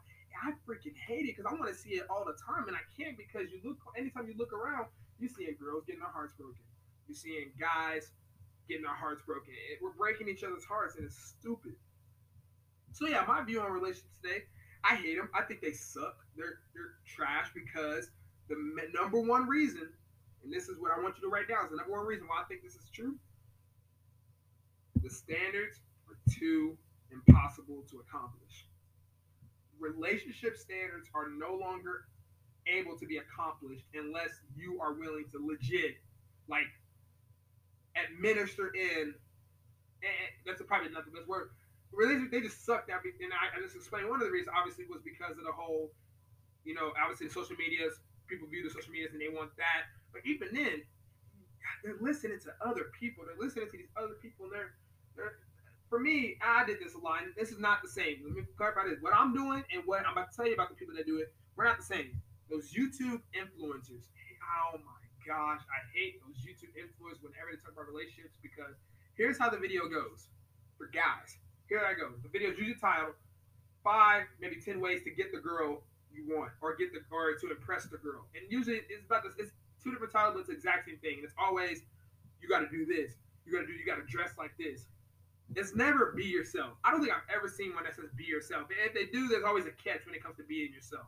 I 0.42 0.50
freaking 0.66 0.96
hate 0.96 1.28
it 1.28 1.36
because 1.36 1.46
I 1.46 1.54
want 1.54 1.68
to 1.68 1.78
see 1.78 2.00
it 2.00 2.06
all 2.10 2.24
the 2.24 2.34
time, 2.40 2.66
and 2.66 2.76
I 2.76 2.82
can't 2.96 3.16
because 3.16 3.52
you 3.52 3.60
look. 3.62 3.78
Anytime 3.96 4.26
you 4.26 4.34
look 4.36 4.52
around, 4.52 4.86
you 5.18 5.28
seeing 5.28 5.54
girls 5.60 5.84
getting 5.86 6.00
their 6.00 6.10
hearts 6.10 6.34
broken. 6.36 6.62
You're 7.06 7.14
seeing 7.16 7.52
guys 7.60 8.10
getting 8.68 8.82
their 8.82 8.94
hearts 8.94 9.22
broken. 9.26 9.52
It, 9.70 9.78
we're 9.82 9.92
breaking 9.92 10.28
each 10.28 10.42
other's 10.42 10.64
hearts, 10.64 10.96
and 10.96 11.04
it's 11.04 11.36
stupid. 11.38 11.74
So 12.92 13.06
yeah, 13.06 13.24
my 13.26 13.42
view 13.44 13.60
on 13.60 13.72
relationships 13.72 14.08
today, 14.22 14.44
I 14.84 14.96
hate 14.96 15.16
them. 15.16 15.28
I 15.34 15.42
think 15.42 15.60
they 15.60 15.72
suck. 15.72 16.16
They're 16.36 16.60
they're 16.74 16.96
trash 17.06 17.48
because 17.54 18.10
the 18.48 18.56
number 18.94 19.20
one 19.20 19.48
reason, 19.48 19.88
and 20.44 20.52
this 20.52 20.68
is 20.68 20.78
what 20.80 20.90
I 20.90 21.00
want 21.00 21.16
you 21.16 21.22
to 21.22 21.32
write 21.32 21.48
down, 21.48 21.64
is 21.64 21.70
the 21.70 21.76
number 21.76 21.92
one 21.92 22.06
reason 22.06 22.26
why 22.26 22.42
I 22.42 22.44
think 22.44 22.62
this 22.62 22.74
is 22.74 22.88
true. 22.92 23.14
The 25.02 25.10
standards 25.10 25.80
are 26.08 26.18
too 26.30 26.76
impossible 27.10 27.84
to 27.90 28.02
accomplish. 28.06 28.66
Relationship 29.78 30.56
standards 30.56 31.08
are 31.14 31.28
no 31.30 31.54
longer 31.54 32.06
able 32.66 32.96
to 32.98 33.06
be 33.06 33.18
accomplished 33.18 33.84
unless 33.94 34.30
you 34.54 34.78
are 34.80 34.94
willing 34.94 35.24
to 35.32 35.38
legit, 35.44 35.96
like, 36.48 36.70
administer 37.98 38.70
in. 38.74 39.14
And 40.02 40.28
that's 40.46 40.62
probably 40.62 40.90
not 40.90 41.04
the 41.04 41.10
best 41.10 41.28
word 41.28 41.50
really 41.92 42.26
they 42.28 42.40
just 42.40 42.64
suck 42.64 42.88
now. 42.88 42.98
And 43.04 43.32
I, 43.32 43.56
I 43.56 43.60
just 43.60 43.76
explained 43.76 44.08
one 44.08 44.20
of 44.20 44.26
the 44.26 44.32
reasons 44.32 44.56
obviously 44.56 44.84
was 44.88 45.04
because 45.04 45.36
of 45.36 45.44
the 45.44 45.52
whole, 45.52 45.92
you 46.64 46.74
know, 46.74 46.92
obviously 46.96 47.28
the 47.28 47.32
social 47.32 47.56
medias. 47.56 48.00
People 48.32 48.48
view 48.48 48.64
the 48.64 48.72
social 48.72 48.88
medias 48.88 49.12
and 49.12 49.20
they 49.20 49.28
want 49.28 49.52
that. 49.60 49.92
But 50.08 50.24
even 50.24 50.48
then, 50.56 50.80
they're 51.84 52.00
listening 52.00 52.40
to 52.48 52.50
other 52.64 52.88
people. 52.96 53.28
They're 53.28 53.36
listening 53.36 53.68
to 53.68 53.76
these 53.76 53.92
other 54.00 54.16
people. 54.24 54.48
And 54.48 54.56
they're, 54.56 54.72
they're 55.12 55.36
for 55.92 56.00
me, 56.00 56.40
I 56.40 56.64
did 56.64 56.80
this 56.80 56.96
a 56.96 57.02
lot. 57.04 57.20
This 57.36 57.52
is 57.52 57.60
not 57.60 57.84
the 57.84 57.92
same. 57.92 58.24
Let 58.24 58.32
me 58.32 58.48
clarify 58.56 58.88
this. 58.88 59.04
What 59.04 59.12
I'm 59.12 59.36
doing 59.36 59.60
and 59.68 59.84
what 59.84 60.08
I'm 60.08 60.16
about 60.16 60.32
to 60.32 60.34
tell 60.40 60.48
you 60.48 60.56
about 60.56 60.72
the 60.72 60.78
people 60.80 60.96
that 60.96 61.04
do 61.04 61.20
it, 61.20 61.28
we're 61.52 61.68
not 61.68 61.76
the 61.76 61.84
same. 61.84 62.16
Those 62.48 62.72
YouTube 62.72 63.20
influencers. 63.36 64.08
Oh 64.40 64.80
my 64.80 65.04
gosh, 65.28 65.60
I 65.68 65.80
hate 65.92 66.16
those 66.24 66.40
YouTube 66.40 66.72
influencers 66.72 67.20
whenever 67.20 67.52
they 67.52 67.60
talk 67.60 67.76
about 67.76 67.92
relationships 67.92 68.40
because 68.40 68.80
here's 69.20 69.36
how 69.36 69.52
the 69.52 69.60
video 69.60 69.84
goes 69.84 70.32
for 70.80 70.88
guys 70.88 71.36
here 71.72 71.80
I 71.80 71.96
go. 71.96 72.12
The 72.22 72.28
video's 72.28 72.58
usually 72.58 72.76
titled 72.76 73.16
five, 73.82 74.28
maybe 74.40 74.56
ten 74.60 74.78
ways 74.78 75.02
to 75.04 75.10
get 75.10 75.32
the 75.32 75.40
girl 75.40 75.80
you 76.14 76.24
want, 76.28 76.52
or 76.60 76.76
get 76.76 76.92
the 76.92 77.00
or 77.10 77.34
to 77.34 77.50
impress 77.50 77.84
the 77.86 77.98
girl. 77.98 78.26
And 78.34 78.44
usually 78.50 78.80
it's 78.88 79.04
about 79.06 79.24
this. 79.24 79.34
It's 79.38 79.52
two 79.82 79.90
different 79.90 80.12
titles, 80.12 80.34
but 80.34 80.40
it's 80.40 80.48
the 80.48 80.54
exact 80.54 80.86
same 80.86 80.98
thing. 80.98 81.20
And 81.20 81.24
it's 81.24 81.34
always 81.38 81.82
you 82.40 82.48
got 82.48 82.60
to 82.60 82.68
do 82.68 82.84
this. 82.84 83.14
You 83.46 83.52
got 83.52 83.60
to 83.60 83.66
do. 83.66 83.72
You 83.72 83.86
got 83.86 83.96
to 83.96 84.06
dress 84.06 84.34
like 84.36 84.52
this. 84.58 84.86
It's 85.54 85.74
never 85.74 86.12
be 86.16 86.24
yourself. 86.24 86.74
I 86.84 86.90
don't 86.90 87.00
think 87.00 87.12
I've 87.12 87.28
ever 87.34 87.48
seen 87.48 87.74
one 87.74 87.84
that 87.84 87.94
says 87.94 88.10
be 88.16 88.24
yourself. 88.24 88.68
And 88.70 88.78
if 88.86 88.94
they 88.94 89.06
do, 89.12 89.28
there's 89.28 89.44
always 89.44 89.66
a 89.66 89.72
catch 89.72 90.06
when 90.06 90.14
it 90.14 90.22
comes 90.22 90.36
to 90.36 90.44
being 90.44 90.72
yourself. 90.72 91.06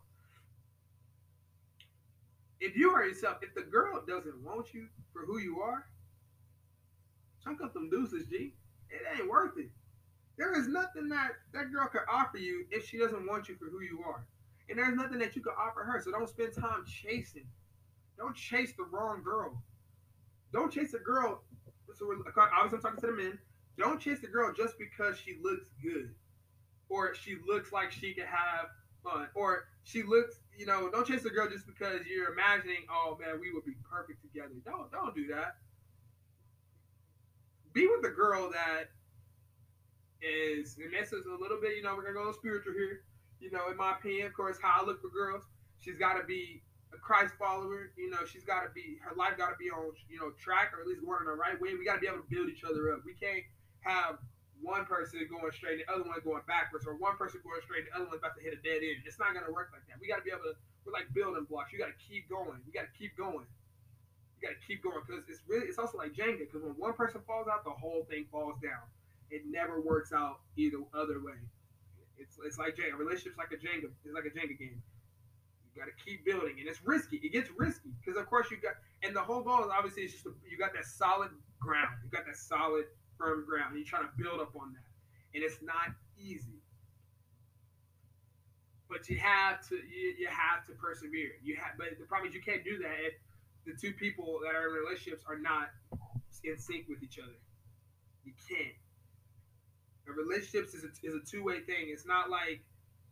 If 2.61 2.76
you 2.76 2.90
are 2.90 3.04
yourself, 3.04 3.38
if 3.42 3.54
the 3.54 3.62
girl 3.62 4.02
doesn't 4.06 4.42
want 4.44 4.75
you 4.75 4.88
for 5.12 5.25
who 5.26 5.38
you 5.38 5.61
are, 5.61 5.87
chunk 7.42 7.62
up 7.62 7.75
them 7.75 7.90
deuces, 7.90 8.26
G. 8.26 8.54
It 8.90 9.00
ain't 9.18 9.28
worth 9.28 9.58
it. 9.58 9.70
There 10.37 10.58
is 10.58 10.68
nothing 10.68 11.08
that 11.08 11.32
that 11.52 11.73
girl 11.73 11.88
could 11.88 12.02
offer 12.11 12.38
you 12.38 12.66
if 12.70 12.88
she 12.88 12.99
doesn't 12.99 13.26
want 13.26 13.49
you 13.49 13.56
for 13.56 13.66
who 13.66 13.80
you 13.80 14.04
are. 14.06 14.25
And 14.68 14.78
there's 14.78 14.97
nothing 14.97 15.18
that 15.18 15.37
you 15.37 15.42
can 15.42 15.52
offer 15.59 15.85
her. 15.85 16.00
So 16.00 16.11
don't 16.11 16.28
spend 16.28 16.54
time 16.54 16.85
chasing. 16.87 17.47
Don't 18.16 18.35
chase 18.35 18.73
the 18.76 18.85
wrong 18.85 19.23
girl. 19.23 19.62
Don't 20.52 20.73
chase 20.73 20.94
a 20.94 20.99
girl. 20.99 21.42
So 21.99 22.06
obviously 22.11 22.76
I'm 22.76 22.80
talking 22.80 23.00
to 23.00 23.06
the 23.09 23.12
men. 23.12 23.38
Don't 23.78 24.00
chase 24.00 24.21
the 24.21 24.28
girl 24.28 24.52
just 24.52 24.78
because 24.78 25.18
she 25.18 25.37
looks 25.42 25.68
good, 25.83 26.14
or 26.88 27.14
she 27.14 27.37
looks 27.47 27.73
like 27.73 27.90
she 27.90 28.14
could 28.14 28.26
have 28.26 28.66
fun, 29.02 29.26
or 29.35 29.64
she 29.83 30.02
looks. 30.02 30.37
You 30.56 30.66
know, 30.66 30.88
don't 30.90 31.06
chase 31.06 31.25
a 31.25 31.30
girl 31.30 31.49
just 31.50 31.66
because 31.66 32.06
you're 32.06 32.33
imagining, 32.33 32.87
oh 32.88 33.18
man, 33.21 33.40
we 33.40 33.52
would 33.52 33.64
be 33.64 33.75
perfect 33.88 34.23
together. 34.23 34.54
Don't 34.64 34.90
don't 34.92 35.14
do 35.14 35.26
that. 35.28 35.56
Be 37.73 37.88
with 37.88 38.02
the 38.02 38.11
girl 38.11 38.50
that 38.52 38.90
is, 40.23 40.78
and 40.78 40.92
this 40.94 41.12
is 41.12 41.26
a 41.26 41.35
little 41.42 41.61
bit, 41.61 41.76
you 41.76 41.83
know, 41.83 41.97
we're 41.97 42.02
gonna 42.02 42.14
go 42.14 42.33
spiritual 42.33 42.73
here. 42.73 43.02
You 43.41 43.50
know, 43.50 43.71
in 43.71 43.76
my 43.76 43.93
opinion, 43.93 44.26
of 44.26 44.35
course, 44.35 44.59
how 44.61 44.83
I 44.83 44.85
look 44.85 45.00
for 45.00 45.11
girls, 45.11 45.45
she's 45.81 45.99
got 45.99 46.14
to 46.14 46.25
be 46.25 46.62
a 46.93 46.99
Christ 46.99 47.35
follower. 47.38 47.93
You 47.97 48.11
know, 48.11 48.25
she's 48.25 48.45
got 48.45 48.62
to 48.64 48.71
be 48.73 48.99
her 49.03 49.14
life 49.17 49.37
got 49.37 49.50
to 49.50 49.59
be 49.59 49.71
on, 49.71 49.93
you 50.09 50.19
know, 50.19 50.33
track 50.41 50.73
or 50.73 50.81
at 50.81 50.87
least 50.87 51.05
going 51.05 51.21
in 51.21 51.29
the 51.29 51.37
right 51.37 51.59
way. 51.61 51.75
We 51.75 51.85
got 51.85 52.00
to 52.00 52.03
be 52.03 52.09
able 52.09 52.25
to 52.25 52.31
build 52.31 52.49
each 52.49 52.64
other 52.64 52.93
up. 52.93 53.05
We 53.05 53.14
can't 53.14 53.45
have 53.81 54.17
one 54.62 54.87
person 54.88 55.21
going 55.29 55.53
straight, 55.53 55.85
the 55.85 55.88
other 55.93 56.09
one 56.09 56.17
going 56.25 56.47
backwards, 56.49 56.87
or 56.87 56.97
one 56.97 57.21
person 57.21 57.45
going 57.45 57.61
straight, 57.67 57.85
the 57.85 57.93
other 57.93 58.09
one's 58.09 58.25
about 58.25 58.33
to 58.38 58.43
hit 58.43 58.57
a 58.57 58.61
dead 58.64 58.81
end. 58.81 59.05
It's 59.05 59.21
not 59.21 59.37
gonna 59.37 59.53
work 59.53 59.69
like 59.76 59.85
that. 59.93 60.00
We 60.00 60.09
got 60.09 60.25
to 60.25 60.26
be 60.26 60.33
able 60.33 60.49
to. 60.49 60.57
We're 60.88 60.93
like 60.97 61.09
building 61.12 61.45
blocks. 61.49 61.73
You 61.73 61.81
got 61.81 61.93
to 61.93 62.00
keep 62.00 62.29
going. 62.29 62.61
You 62.64 62.73
got 62.73 62.88
to 62.88 62.95
keep 62.97 63.17
going. 63.17 63.49
You 64.37 64.41
got 64.45 64.53
to 64.53 64.62
keep 64.64 64.85
going 64.85 65.00
because 65.00 65.25
it's 65.29 65.41
really. 65.49 65.64
It's 65.69 65.81
also 65.81 65.97
like 65.97 66.12
Jenga 66.12 66.45
because 66.45 66.61
when 66.61 66.76
one 66.76 66.93
person 66.93 67.21
falls 67.25 67.49
out, 67.49 67.64
the 67.64 67.73
whole 67.73 68.05
thing 68.09 68.29
falls 68.31 68.57
down 68.61 68.85
it 69.31 69.43
never 69.47 69.81
works 69.81 70.12
out 70.12 70.41
either 70.57 70.79
other 70.95 71.21
way. 71.21 71.35
It's 72.18 72.38
it's 72.44 72.59
like 72.59 72.76
Jenga. 72.76 72.99
Relationships 72.99 73.37
like 73.38 73.52
a 73.52 73.61
Jenga. 73.61 73.90
It's 74.04 74.14
like 74.14 74.25
a 74.25 74.35
Jenga 74.35 74.59
game. 74.59 74.83
You 75.75 75.83
got 75.83 75.90
to 75.90 76.04
keep 76.04 76.25
building, 76.25 76.54
and 76.61 76.68
it's 76.68 76.83
risky. 76.85 77.16
It 77.18 77.33
gets 77.33 77.50
risky 77.59 77.90
because, 77.99 78.18
of 78.18 78.30
course, 78.30 78.47
you 78.50 78.59
got, 78.62 78.78
and 79.02 79.14
the 79.14 79.21
whole 79.21 79.42
goal 79.42 79.59
is 79.64 79.71
obviously 79.75 80.04
it's 80.04 80.12
just 80.14 80.26
a, 80.26 80.30
you 80.49 80.56
got 80.56 80.73
that 80.75 80.87
solid 80.87 81.30
ground. 81.59 81.90
You 82.04 82.11
got 82.11 82.26
that 82.26 82.37
solid, 82.37 82.87
firm 83.18 83.44
ground. 83.44 83.75
And 83.75 83.78
you're 83.78 83.88
trying 83.88 84.06
to 84.06 84.14
build 84.16 84.40
up 84.40 84.54
on 84.54 84.73
that, 84.73 84.87
and 85.35 85.42
it's 85.42 85.59
not 85.62 85.90
easy. 86.16 86.62
But 88.88 89.09
you 89.11 89.18
have 89.18 89.66
to, 89.68 89.75
you, 89.75 90.14
you 90.18 90.28
have 90.30 90.64
to 90.66 90.73
persevere. 90.78 91.42
You 91.42 91.56
have, 91.56 91.75
but 91.76 91.99
the 91.99 92.06
problem 92.06 92.28
is 92.28 92.35
you 92.37 92.42
can't 92.42 92.62
do 92.62 92.78
that 92.78 92.94
if 93.02 93.14
the 93.66 93.75
two 93.75 93.92
people 93.94 94.38
that 94.44 94.54
are 94.54 94.68
in 94.68 94.75
relationships 94.75 95.25
are 95.26 95.38
not 95.38 95.71
in 96.44 96.59
sync 96.59 96.87
with 96.88 97.02
each 97.02 97.18
other. 97.18 97.35
You 98.25 98.33
can't. 98.49 98.76
Relationships 100.06 100.75
is 100.75 100.84
a, 100.84 100.90
is 101.02 101.14
a 101.14 101.25
two 101.25 101.42
way 101.42 101.61
thing. 101.61 101.88
It's 101.88 102.06
not 102.06 102.30
like 102.30 102.61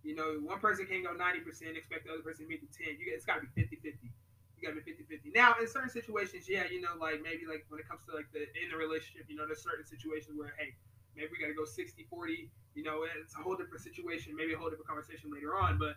you 0.03 0.15
know, 0.19 0.39
one 0.43 0.59
person 0.59 0.87
can 0.87 1.03
go 1.03 1.15
90%, 1.15 1.47
expect 1.79 2.07
the 2.07 2.13
other 2.13 2.27
person 2.27 2.47
to 2.47 2.51
meet 2.51 2.59
the 2.59 2.71
10. 2.75 2.99
You 2.99 3.07
get, 3.07 3.15
it's 3.15 3.27
got 3.27 3.39
to 3.39 3.47
be 3.47 3.55
50 3.55 3.79
50. 3.79 4.11
You 4.59 4.61
got 4.61 4.75
to 4.75 4.83
be 4.83 4.87
50 4.87 5.07
50. 5.07 5.31
Now, 5.31 5.55
in 5.63 5.67
certain 5.71 5.91
situations, 5.91 6.51
yeah, 6.51 6.67
you 6.67 6.83
know, 6.83 6.99
like 6.99 7.23
maybe 7.23 7.47
like 7.47 7.67
when 7.71 7.79
it 7.79 7.87
comes 7.87 8.03
to 8.11 8.15
like 8.15 8.27
the 8.35 8.51
in 8.59 8.71
the 8.71 8.79
relationship, 8.79 9.31
you 9.31 9.39
know, 9.39 9.47
there's 9.47 9.63
certain 9.63 9.87
situations 9.87 10.35
where, 10.35 10.59
hey, 10.59 10.75
maybe 11.15 11.31
we 11.31 11.39
got 11.39 11.51
to 11.51 11.59
go 11.59 11.65
60 11.65 12.03
40. 12.11 12.51
You 12.75 12.83
know, 12.83 13.07
it's 13.07 13.39
a 13.39 13.43
whole 13.43 13.55
different 13.55 13.83
situation, 13.83 14.35
maybe 14.35 14.55
a 14.55 14.59
whole 14.59 14.71
different 14.71 14.91
conversation 14.91 15.31
later 15.31 15.55
on. 15.55 15.79
But 15.79 15.95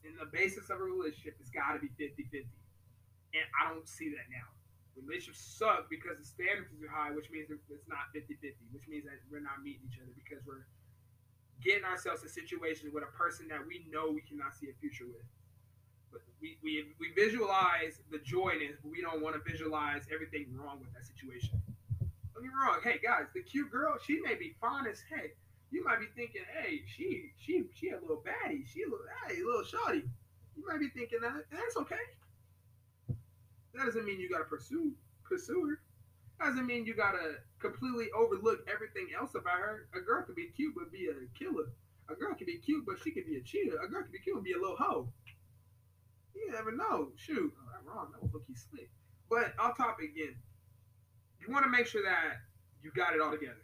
in 0.00 0.16
the 0.16 0.28
basis 0.32 0.72
of 0.72 0.80
a 0.80 0.86
relationship, 0.86 1.36
it's 1.40 1.52
got 1.52 1.76
to 1.76 1.80
be 1.80 1.92
50 2.00 2.24
50. 2.32 2.48
And 3.36 3.44
I 3.52 3.68
don't 3.68 3.88
see 3.88 4.08
that 4.16 4.32
now. 4.32 4.48
Relationships 4.94 5.42
suck 5.42 5.90
because 5.90 6.18
the 6.18 6.24
standards 6.24 6.70
are 6.70 6.90
high, 6.90 7.10
which 7.10 7.30
means 7.30 7.50
it's 7.50 7.88
not 7.90 8.14
50 8.14 8.34
50, 8.38 8.54
which 8.70 8.86
means 8.86 9.04
that 9.04 9.18
we're 9.26 9.42
not 9.42 9.58
meeting 9.62 9.82
each 9.90 9.98
other 9.98 10.14
because 10.14 10.38
we're 10.46 10.66
getting 11.62 11.84
ourselves 11.84 12.22
in 12.22 12.28
situations 12.28 12.94
with 12.94 13.02
a 13.02 13.12
person 13.18 13.48
that 13.48 13.58
we 13.66 13.86
know 13.90 14.10
we 14.10 14.22
cannot 14.22 14.54
see 14.54 14.70
a 14.70 14.76
future 14.78 15.06
with. 15.06 15.26
But 16.12 16.22
we, 16.40 16.58
we, 16.62 16.94
we 17.00 17.10
visualize 17.18 17.98
the 18.10 18.22
joy 18.22 18.54
in 18.54 18.62
it, 18.62 18.78
but 18.82 18.90
we 18.90 19.02
don't 19.02 19.18
want 19.18 19.34
to 19.34 19.42
visualize 19.42 20.06
everything 20.12 20.46
wrong 20.54 20.78
with 20.78 20.94
that 20.94 21.02
situation. 21.02 21.58
Don't 22.34 22.42
get 22.42 22.54
me 22.54 22.58
wrong. 22.58 22.78
Hey 22.82 23.00
guys, 23.02 23.26
the 23.34 23.42
cute 23.42 23.70
girl, 23.70 23.98
she 23.98 24.20
may 24.20 24.34
be 24.34 24.54
fine 24.60 24.86
as 24.86 25.02
heck. 25.10 25.34
You 25.70 25.82
might 25.82 25.98
be 25.98 26.06
thinking, 26.14 26.42
hey, 26.54 26.82
she 26.86 27.32
she 27.38 27.64
she 27.74 27.90
a 27.90 27.98
little 27.98 28.22
baddie, 28.22 28.62
she 28.66 28.82
a 28.82 28.86
little 28.86 29.06
hey, 29.26 29.40
a 29.40 29.44
little 29.44 29.66
shawty. 29.66 30.06
You 30.56 30.64
might 30.66 30.78
be 30.78 30.88
thinking 30.88 31.18
that 31.22 31.46
that's 31.50 31.76
okay. 31.78 32.06
That 33.74 33.86
doesn't 33.86 34.04
mean 34.04 34.20
you 34.20 34.28
gotta 34.28 34.44
pursue 34.44 34.92
pursue 35.24 35.66
her. 35.66 35.80
That 36.38 36.50
doesn't 36.50 36.66
mean 36.66 36.86
you 36.86 36.94
gotta 36.94 37.36
completely 37.58 38.10
overlook 38.12 38.60
everything 38.72 39.08
else 39.18 39.34
about 39.34 39.58
her. 39.58 39.88
A 39.94 40.00
girl 40.00 40.22
could 40.22 40.36
be 40.36 40.46
cute 40.54 40.74
but 40.76 40.92
be 40.92 41.08
a 41.08 41.38
killer. 41.38 41.72
A 42.08 42.14
girl 42.14 42.34
could 42.34 42.46
be 42.46 42.58
cute 42.58 42.84
but 42.86 42.96
she 43.02 43.10
could 43.10 43.26
be 43.26 43.36
a 43.36 43.42
cheater. 43.42 43.76
A 43.82 43.88
girl 43.88 44.02
could 44.02 44.12
be 44.12 44.18
cute 44.18 44.36
and 44.36 44.44
be 44.44 44.52
a 44.52 44.58
little 44.58 44.76
hoe. 44.76 45.08
You 46.34 46.50
never 46.52 46.72
know. 46.72 47.10
Shoot, 47.16 47.52
oh, 47.56 47.78
I'm 47.78 47.86
wrong. 47.86 48.08
That 48.12 48.22
was 48.22 48.32
looking 48.32 48.56
slick. 48.56 48.90
But 49.30 49.54
off 49.58 49.76
topic 49.76 50.10
again. 50.10 50.36
You 51.40 51.52
want 51.52 51.64
to 51.64 51.70
make 51.70 51.86
sure 51.86 52.02
that 52.02 52.40
you 52.82 52.90
got 52.94 53.14
it 53.14 53.20
all 53.20 53.30
together. 53.30 53.56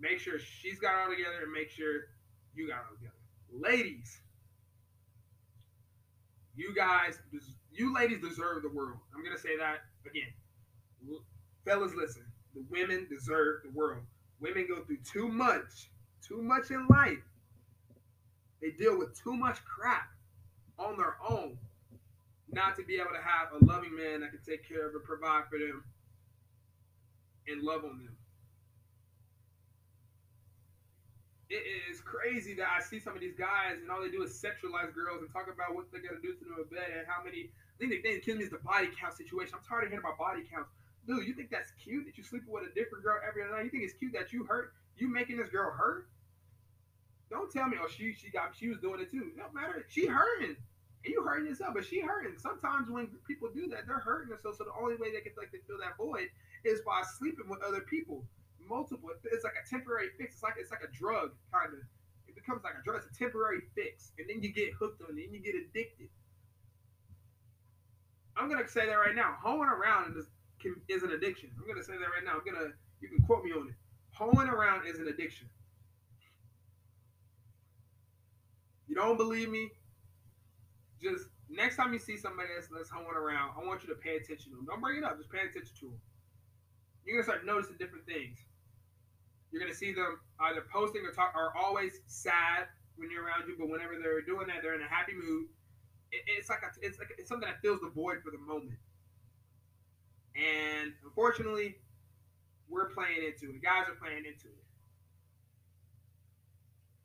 Make 0.00 0.18
sure 0.18 0.38
she's 0.38 0.78
got 0.78 0.94
it 0.94 1.00
all 1.04 1.10
together 1.10 1.42
and 1.42 1.52
make 1.52 1.70
sure 1.70 2.08
you 2.54 2.68
got 2.68 2.78
it 2.78 2.84
all 2.90 2.96
together. 2.96 3.14
Ladies, 3.52 4.20
you 6.54 6.74
guys, 6.74 7.18
you 7.72 7.94
ladies 7.94 8.20
deserve 8.20 8.62
the 8.62 8.68
world. 8.68 8.98
I'm 9.14 9.24
gonna 9.24 9.38
say 9.38 9.56
that 9.58 9.84
again 10.06 10.32
fellas, 11.64 11.92
listen. 11.94 12.24
The 12.54 12.64
women 12.68 13.06
deserve 13.08 13.62
the 13.62 13.70
world. 13.70 14.02
Women 14.40 14.66
go 14.68 14.82
through 14.84 14.98
too 14.98 15.28
much, 15.28 15.90
too 16.26 16.42
much 16.42 16.70
in 16.70 16.86
life. 16.88 17.18
They 18.60 18.70
deal 18.70 18.98
with 18.98 19.18
too 19.22 19.36
much 19.36 19.64
crap 19.64 20.08
on 20.78 20.96
their 20.96 21.16
own 21.26 21.56
not 22.52 22.76
to 22.76 22.82
be 22.82 22.96
able 22.96 23.14
to 23.14 23.22
have 23.22 23.54
a 23.54 23.64
loving 23.64 23.94
man 23.94 24.20
that 24.20 24.30
can 24.30 24.40
take 24.44 24.66
care 24.66 24.88
of 24.88 24.94
and 24.94 25.04
provide 25.04 25.44
for 25.48 25.56
them 25.58 25.84
and 27.46 27.62
love 27.62 27.84
on 27.84 28.02
them. 28.02 28.16
It 31.48 31.62
is 31.90 32.00
crazy 32.00 32.54
that 32.54 32.66
I 32.76 32.82
see 32.82 32.98
some 32.98 33.14
of 33.14 33.20
these 33.20 33.38
guys 33.38 33.78
and 33.80 33.90
all 33.90 34.02
they 34.02 34.10
do 34.10 34.22
is 34.22 34.32
sexualize 34.34 34.92
girls 34.94 35.22
and 35.22 35.30
talk 35.32 35.46
about 35.46 35.76
what 35.76 35.86
they're 35.92 36.02
gonna 36.02 36.20
do 36.20 36.34
to 36.34 36.44
them 36.44 36.58
in 36.58 36.64
bed 36.74 36.90
and 36.98 37.06
how 37.06 37.22
many. 37.22 37.50
Think 37.80 37.92
the 37.92 38.02
thing 38.04 38.14
that 38.14 38.24
kills 38.24 38.38
me 38.38 38.44
is 38.44 38.50
the 38.50 38.60
body 38.60 38.88
count 38.92 39.16
situation. 39.16 39.56
I'm 39.56 39.64
tired 39.64 39.84
of 39.84 39.90
hearing 39.90 40.04
about 40.04 40.20
body 40.20 40.44
counts 40.44 40.68
dude, 41.06 41.26
you 41.26 41.34
think 41.34 41.50
that's 41.50 41.72
cute 41.82 42.06
that 42.06 42.16
you 42.18 42.24
sleeping 42.24 42.52
with 42.52 42.64
a 42.64 42.74
different 42.74 43.04
girl 43.04 43.18
every 43.26 43.42
night? 43.50 43.64
You 43.64 43.70
think 43.70 43.84
it's 43.84 43.94
cute 43.94 44.12
that 44.12 44.32
you 44.32 44.44
hurt? 44.44 44.72
You 44.96 45.08
making 45.08 45.38
this 45.38 45.48
girl 45.48 45.70
hurt? 45.72 46.08
Don't 47.30 47.50
tell 47.50 47.68
me, 47.68 47.76
oh, 47.80 47.88
she 47.88 48.12
she 48.12 48.30
got 48.30 48.54
she 48.54 48.68
was 48.68 48.78
doing 48.78 49.00
it 49.00 49.10
too. 49.10 49.30
No 49.36 49.46
matter, 49.54 49.86
she 49.88 50.06
hurting, 50.06 50.56
and 51.04 51.12
you 51.12 51.22
hurting 51.22 51.46
yourself, 51.46 51.74
but 51.74 51.86
she 51.86 52.00
hurting. 52.00 52.34
Sometimes 52.38 52.90
when 52.90 53.06
people 53.26 53.48
do 53.54 53.68
that, 53.68 53.86
they're 53.86 54.00
hurting 54.02 54.30
themselves. 54.30 54.58
So 54.58 54.64
the 54.64 54.74
only 54.78 54.96
way 54.96 55.12
they 55.12 55.20
can 55.20 55.32
like 55.38 55.50
to 55.52 55.58
fill 55.66 55.78
that 55.78 55.96
void 55.96 56.28
is 56.64 56.80
by 56.82 57.02
sleeping 57.18 57.48
with 57.48 57.62
other 57.62 57.82
people, 57.82 58.24
multiple. 58.68 59.10
It's 59.24 59.44
like 59.44 59.54
a 59.54 59.68
temporary 59.68 60.10
fix. 60.18 60.34
It's 60.34 60.42
like 60.42 60.54
it's 60.58 60.70
like 60.70 60.82
a 60.82 60.90
drug 60.90 61.30
kind 61.52 61.72
of. 61.72 61.80
It 62.26 62.34
becomes 62.34 62.62
like 62.64 62.74
a 62.78 62.82
drug. 62.82 63.02
It's 63.02 63.16
a 63.16 63.18
temporary 63.18 63.62
fix, 63.74 64.12
and 64.18 64.28
then 64.28 64.42
you 64.42 64.52
get 64.52 64.74
hooked 64.74 65.02
on 65.02 65.16
it, 65.16 65.26
and 65.26 65.34
you 65.34 65.40
get 65.40 65.54
addicted. 65.54 66.08
I'm 68.40 68.48
gonna 68.48 68.66
say 68.66 68.86
that 68.86 68.94
right 68.94 69.14
now. 69.14 69.36
Hoeing 69.42 69.68
around 69.68 70.16
is 70.16 70.26
can, 70.60 70.76
is 70.88 71.02
an 71.02 71.12
addiction. 71.12 71.50
I'm 71.58 71.68
gonna 71.68 71.84
say 71.84 71.92
that 71.92 72.08
right 72.08 72.24
now. 72.24 72.40
I'm 72.40 72.44
gonna 72.44 72.72
you 73.00 73.08
can 73.08 73.20
quote 73.22 73.44
me 73.44 73.52
on 73.52 73.68
it. 73.68 73.74
Hoeing 74.12 74.48
around 74.48 74.86
is 74.86 74.98
an 74.98 75.08
addiction. 75.08 75.48
You 78.88 78.94
don't 78.94 79.18
believe 79.18 79.50
me? 79.50 79.70
Just 81.02 81.28
next 81.48 81.76
time 81.76 81.92
you 81.92 81.98
see 81.98 82.16
somebody 82.16 82.48
that's, 82.54 82.68
that's 82.68 82.90
hoeing 82.90 83.16
around, 83.16 83.52
I 83.60 83.64
want 83.64 83.82
you 83.82 83.88
to 83.90 83.94
pay 83.94 84.16
attention 84.16 84.52
to 84.52 84.56
them. 84.56 84.66
Don't 84.66 84.80
bring 84.80 84.98
it 84.98 85.04
up. 85.04 85.18
Just 85.18 85.30
pay 85.30 85.40
attention 85.40 85.76
to 85.80 85.86
them. 85.92 86.00
You're 87.04 87.16
gonna 87.20 87.28
start 87.28 87.44
noticing 87.44 87.76
different 87.76 88.06
things. 88.06 88.40
You're 89.52 89.60
gonna 89.60 89.76
see 89.76 89.92
them 89.92 90.20
either 90.40 90.64
posting 90.72 91.04
or 91.04 91.12
talk 91.12 91.32
are 91.36 91.52
always 91.56 92.00
sad 92.06 92.68
when 92.96 93.10
you're 93.10 93.24
around 93.24 93.48
you, 93.48 93.56
but 93.58 93.68
whenever 93.68 94.00
they're 94.00 94.22
doing 94.22 94.46
that, 94.48 94.62
they're 94.62 94.74
in 94.74 94.82
a 94.82 94.88
happy 94.88 95.12
mood. 95.12 95.48
It, 96.12 96.22
it's 96.26 96.48
like 96.48 96.62
a, 96.62 96.70
it's 96.82 96.98
like 96.98 97.08
it's 97.18 97.28
something 97.28 97.48
that 97.48 97.60
fills 97.62 97.80
the 97.80 97.90
void 97.90 98.22
for 98.24 98.30
the 98.30 98.38
moment. 98.38 98.78
And 100.36 100.92
unfortunately, 101.04 101.76
we're 102.68 102.90
playing 102.90 103.24
into 103.24 103.54
it. 103.54 103.62
Guys 103.62 103.88
are 103.88 103.98
playing 103.98 104.24
into 104.24 104.46
it. 104.46 104.64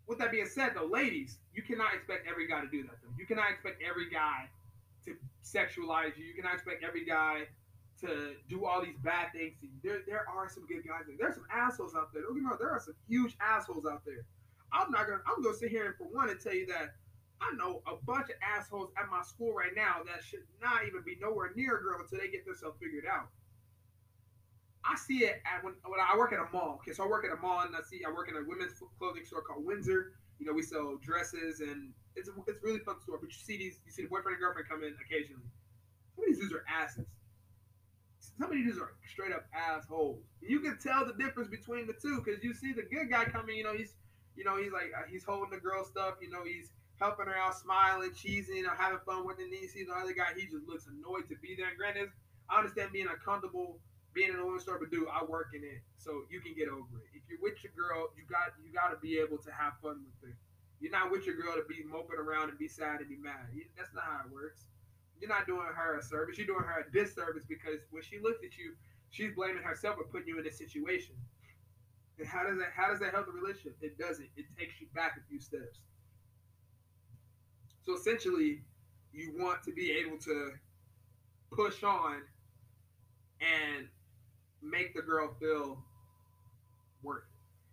With 0.08 0.20
that 0.20 0.32
being 0.32 0.46
said, 0.46 0.74
though, 0.76 0.86
ladies, 0.86 1.40
you 1.54 1.64
cannot 1.64 1.96
expect 1.96 2.28
every 2.30 2.48
guy 2.48 2.62
to 2.62 2.68
do 2.68 2.84
that. 2.84 3.02
Though 3.02 3.10
you 3.18 3.26
cannot 3.26 3.50
expect 3.50 3.82
every 3.82 4.10
guy 4.10 4.46
to 5.06 5.16
sexualize 5.44 6.18
you. 6.18 6.26
You 6.26 6.34
cannot 6.36 6.54
expect 6.54 6.84
every 6.84 7.06
guy 7.06 7.48
to 8.02 8.34
do 8.50 8.66
all 8.66 8.84
these 8.84 8.98
bad 9.04 9.32
things 9.34 9.54
to 9.62 9.68
you. 9.68 9.74
There, 9.84 10.02
there 10.06 10.26
are 10.30 10.50
some 10.50 10.66
good 10.68 10.86
guys. 10.86 11.04
There. 11.08 11.16
There's 11.18 11.36
some 11.36 11.48
assholes 11.52 11.96
out 11.96 12.14
there. 12.14 12.24
Don't 12.24 12.36
get 12.36 12.44
me 12.44 12.50
wrong. 12.50 12.58
There 12.60 12.70
are 12.70 12.80
some 12.80 12.96
huge 13.08 13.36
assholes 13.42 13.86
out 13.86 14.04
there. 14.06 14.26
I'm 14.74 14.92
not 14.92 15.08
gonna. 15.08 15.22
I'm 15.26 15.42
gonna 15.42 15.56
sit 15.56 15.70
here 15.72 15.86
and 15.86 15.96
for 15.96 16.06
one 16.06 16.28
to 16.28 16.36
tell 16.36 16.54
you 16.54 16.66
that 16.68 16.96
I 17.42 17.54
know 17.56 17.82
a 17.86 17.96
bunch 18.06 18.30
of 18.30 18.38
assholes 18.42 18.92
at 18.98 19.10
my 19.10 19.22
school 19.22 19.54
right 19.54 19.76
now 19.76 20.02
that 20.06 20.24
should 20.24 20.48
not 20.62 20.88
even 20.88 21.04
be 21.04 21.18
nowhere 21.20 21.52
near 21.56 21.78
a 21.78 21.82
girl 21.82 22.00
until 22.00 22.20
they 22.20 22.30
get 22.32 22.46
themselves 22.46 22.78
figured 22.80 23.06
out. 23.06 23.28
I 24.86 24.96
see 24.96 25.26
it 25.26 25.42
at 25.46 25.64
when, 25.64 25.74
when 25.84 26.00
I 26.00 26.16
work 26.18 26.32
at 26.32 26.40
a 26.40 26.48
mall. 26.54 26.80
Okay, 26.82 26.94
so 26.94 27.04
I 27.04 27.08
work 27.08 27.26
at 27.26 27.32
a 27.36 27.42
mall 27.42 27.62
and 27.62 27.76
I 27.76 27.82
see 27.82 28.02
I 28.06 28.12
work 28.12 28.30
in 28.30 28.36
a 28.38 28.44
women's 28.46 28.78
clothing 29.00 29.26
store 29.26 29.42
called 29.42 29.66
Windsor. 29.66 30.14
You 30.40 30.46
know, 30.46 30.54
we 30.54 30.62
sell 30.62 30.98
dresses 31.02 31.62
and 31.62 31.92
it's 32.16 32.30
a, 32.30 32.34
it's 32.48 32.62
really 32.64 32.80
fun 32.80 33.02
store. 33.02 33.18
But 33.20 33.30
you 33.30 33.40
see 33.42 33.58
these, 33.58 33.80
you 33.86 33.92
see 33.92 34.04
the 34.04 34.10
boyfriend 34.10 34.38
and 34.38 34.40
girlfriend 34.40 34.70
come 34.70 34.84
in 34.84 34.96
occasionally. 35.02 35.50
Some 36.16 36.24
of 36.24 36.28
these 36.28 36.40
dudes 36.40 36.54
are 36.54 36.66
asses. 36.70 37.08
Some 38.20 38.52
of 38.52 38.54
these 38.54 38.66
dudes 38.66 38.80
are 38.80 38.94
straight 39.10 39.34
up 39.34 39.46
assholes. 39.54 40.22
You 40.42 40.60
can 40.60 40.78
tell 40.78 41.06
the 41.06 41.14
difference 41.14 41.50
between 41.50 41.88
the 41.88 41.94
two 41.94 42.22
because 42.24 42.44
you 42.44 42.54
see 42.54 42.74
the 42.74 42.84
good 42.84 43.10
guy 43.10 43.26
coming. 43.26 43.58
You 43.58 43.64
know, 43.64 43.74
he's 43.74 43.96
you 44.36 44.44
know 44.44 44.58
he's 44.58 44.72
like 44.72 44.92
uh, 44.96 45.08
he's 45.10 45.24
holding 45.24 45.50
the 45.50 45.60
girl 45.60 45.84
stuff. 45.84 46.16
You 46.22 46.30
know, 46.30 46.44
he's 46.44 46.72
helping 47.00 47.28
her 47.28 47.36
out, 47.36 47.58
smiling, 47.58 48.12
cheesing, 48.12 48.62
you 48.62 48.64
know, 48.64 48.76
having 48.78 49.00
fun 49.06 49.26
with 49.26 49.40
it. 49.40 49.52
And 49.52 49.54
then 49.54 49.88
the 49.88 49.94
other 49.94 50.14
guy, 50.14 50.32
he 50.36 50.48
just 50.48 50.68
looks 50.68 50.88
annoyed 50.88 51.28
to 51.30 51.36
be 51.42 51.56
there. 51.56 51.70
And 51.70 51.78
granted, 51.78 52.10
I 52.50 52.58
understand 52.60 52.92
being 52.94 53.08
uncomfortable 53.08 53.80
being 54.16 54.32
an 54.32 54.40
women's 54.40 54.64
store, 54.64 54.80
but 54.80 54.90
dude, 54.90 55.12
I 55.12 55.28
work 55.28 55.52
in 55.52 55.62
it, 55.62 55.84
so 56.00 56.24
you 56.32 56.40
can 56.40 56.56
get 56.56 56.72
over 56.72 57.04
it. 57.04 57.12
If 57.12 57.28
you're 57.28 57.44
with 57.44 57.60
your 57.62 57.76
girl, 57.76 58.16
you 58.16 58.24
got 58.24 58.56
you 58.64 58.72
got 58.72 58.96
to 58.96 58.98
be 59.04 59.20
able 59.20 59.38
to 59.44 59.52
have 59.52 59.76
fun 59.84 60.08
with 60.08 60.16
her. 60.24 60.34
You're 60.80 60.96
not 60.96 61.12
with 61.12 61.28
your 61.28 61.36
girl 61.36 61.54
to 61.60 61.68
be 61.68 61.84
moping 61.84 62.18
around 62.18 62.50
and 62.50 62.58
be 62.58 62.72
sad 62.72 63.04
and 63.04 63.12
be 63.12 63.20
mad. 63.20 63.52
That's 63.76 63.92
not 63.94 64.08
how 64.08 64.24
it 64.24 64.32
works. 64.32 64.72
You're 65.20 65.30
not 65.30 65.46
doing 65.46 65.68
her 65.68 66.00
a 66.00 66.02
service. 66.02 66.40
You're 66.40 66.48
doing 66.48 66.64
her 66.64 66.84
a 66.84 66.92
disservice 66.92 67.44
because 67.48 67.84
when 67.92 68.04
she 68.04 68.20
looks 68.20 68.44
at 68.44 68.56
you, 68.58 68.76
she's 69.12 69.36
blaming 69.36 69.64
herself 69.64 70.00
for 70.00 70.08
putting 70.08 70.28
you 70.28 70.40
in 70.40 70.44
this 70.44 70.58
situation. 70.58 71.16
And 72.20 72.28
how 72.28 72.48
does 72.48 72.58
that 72.58 72.72
how 72.72 72.88
does 72.88 73.04
that 73.04 73.12
help 73.12 73.28
the 73.28 73.36
relationship? 73.36 73.76
It 73.84 74.00
doesn't. 74.00 74.32
It 74.40 74.48
takes 74.58 74.80
you 74.80 74.88
back 74.96 75.20
a 75.20 75.24
few 75.28 75.44
steps. 75.44 75.84
So 77.86 77.96
essentially, 77.96 78.62
you 79.14 79.32
want 79.38 79.64
to 79.64 79.72
be 79.72 79.92
able 79.92 80.18
to 80.20 80.52
push 81.52 81.84
on 81.84 82.22
and 83.40 83.88
make 84.62 84.96
the 84.96 85.02
girl 85.02 85.36
feel 85.40 85.78
worth 87.04 87.24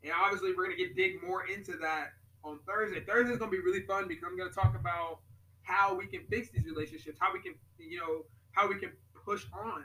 it. 0.03 0.09
And 0.09 0.13
obviously, 0.23 0.53
we're 0.55 0.65
gonna 0.65 0.77
get 0.77 0.97
dig 0.97 1.23
more 1.23 1.47
into 1.47 1.73
that 1.79 2.13
on 2.45 2.59
Thursday. 2.67 3.01
Thursday 3.01 3.33
is 3.33 3.39
gonna 3.39 3.51
be 3.51 3.61
really 3.61 3.83
fun 3.83 4.07
because 4.07 4.25
I'm 4.25 4.37
gonna 4.37 4.51
talk 4.51 4.77
about 4.77 5.21
how 5.63 5.95
we 5.95 6.07
can 6.07 6.21
fix 6.29 6.51
these 6.51 6.67
relationships, 6.67 7.17
how 7.21 7.33
we 7.33 7.41
can, 7.41 7.55
you 7.79 7.99
know, 7.99 8.27
how 8.51 8.69
we 8.69 8.77
can 8.77 8.91
push 9.25 9.47
on 9.53 9.85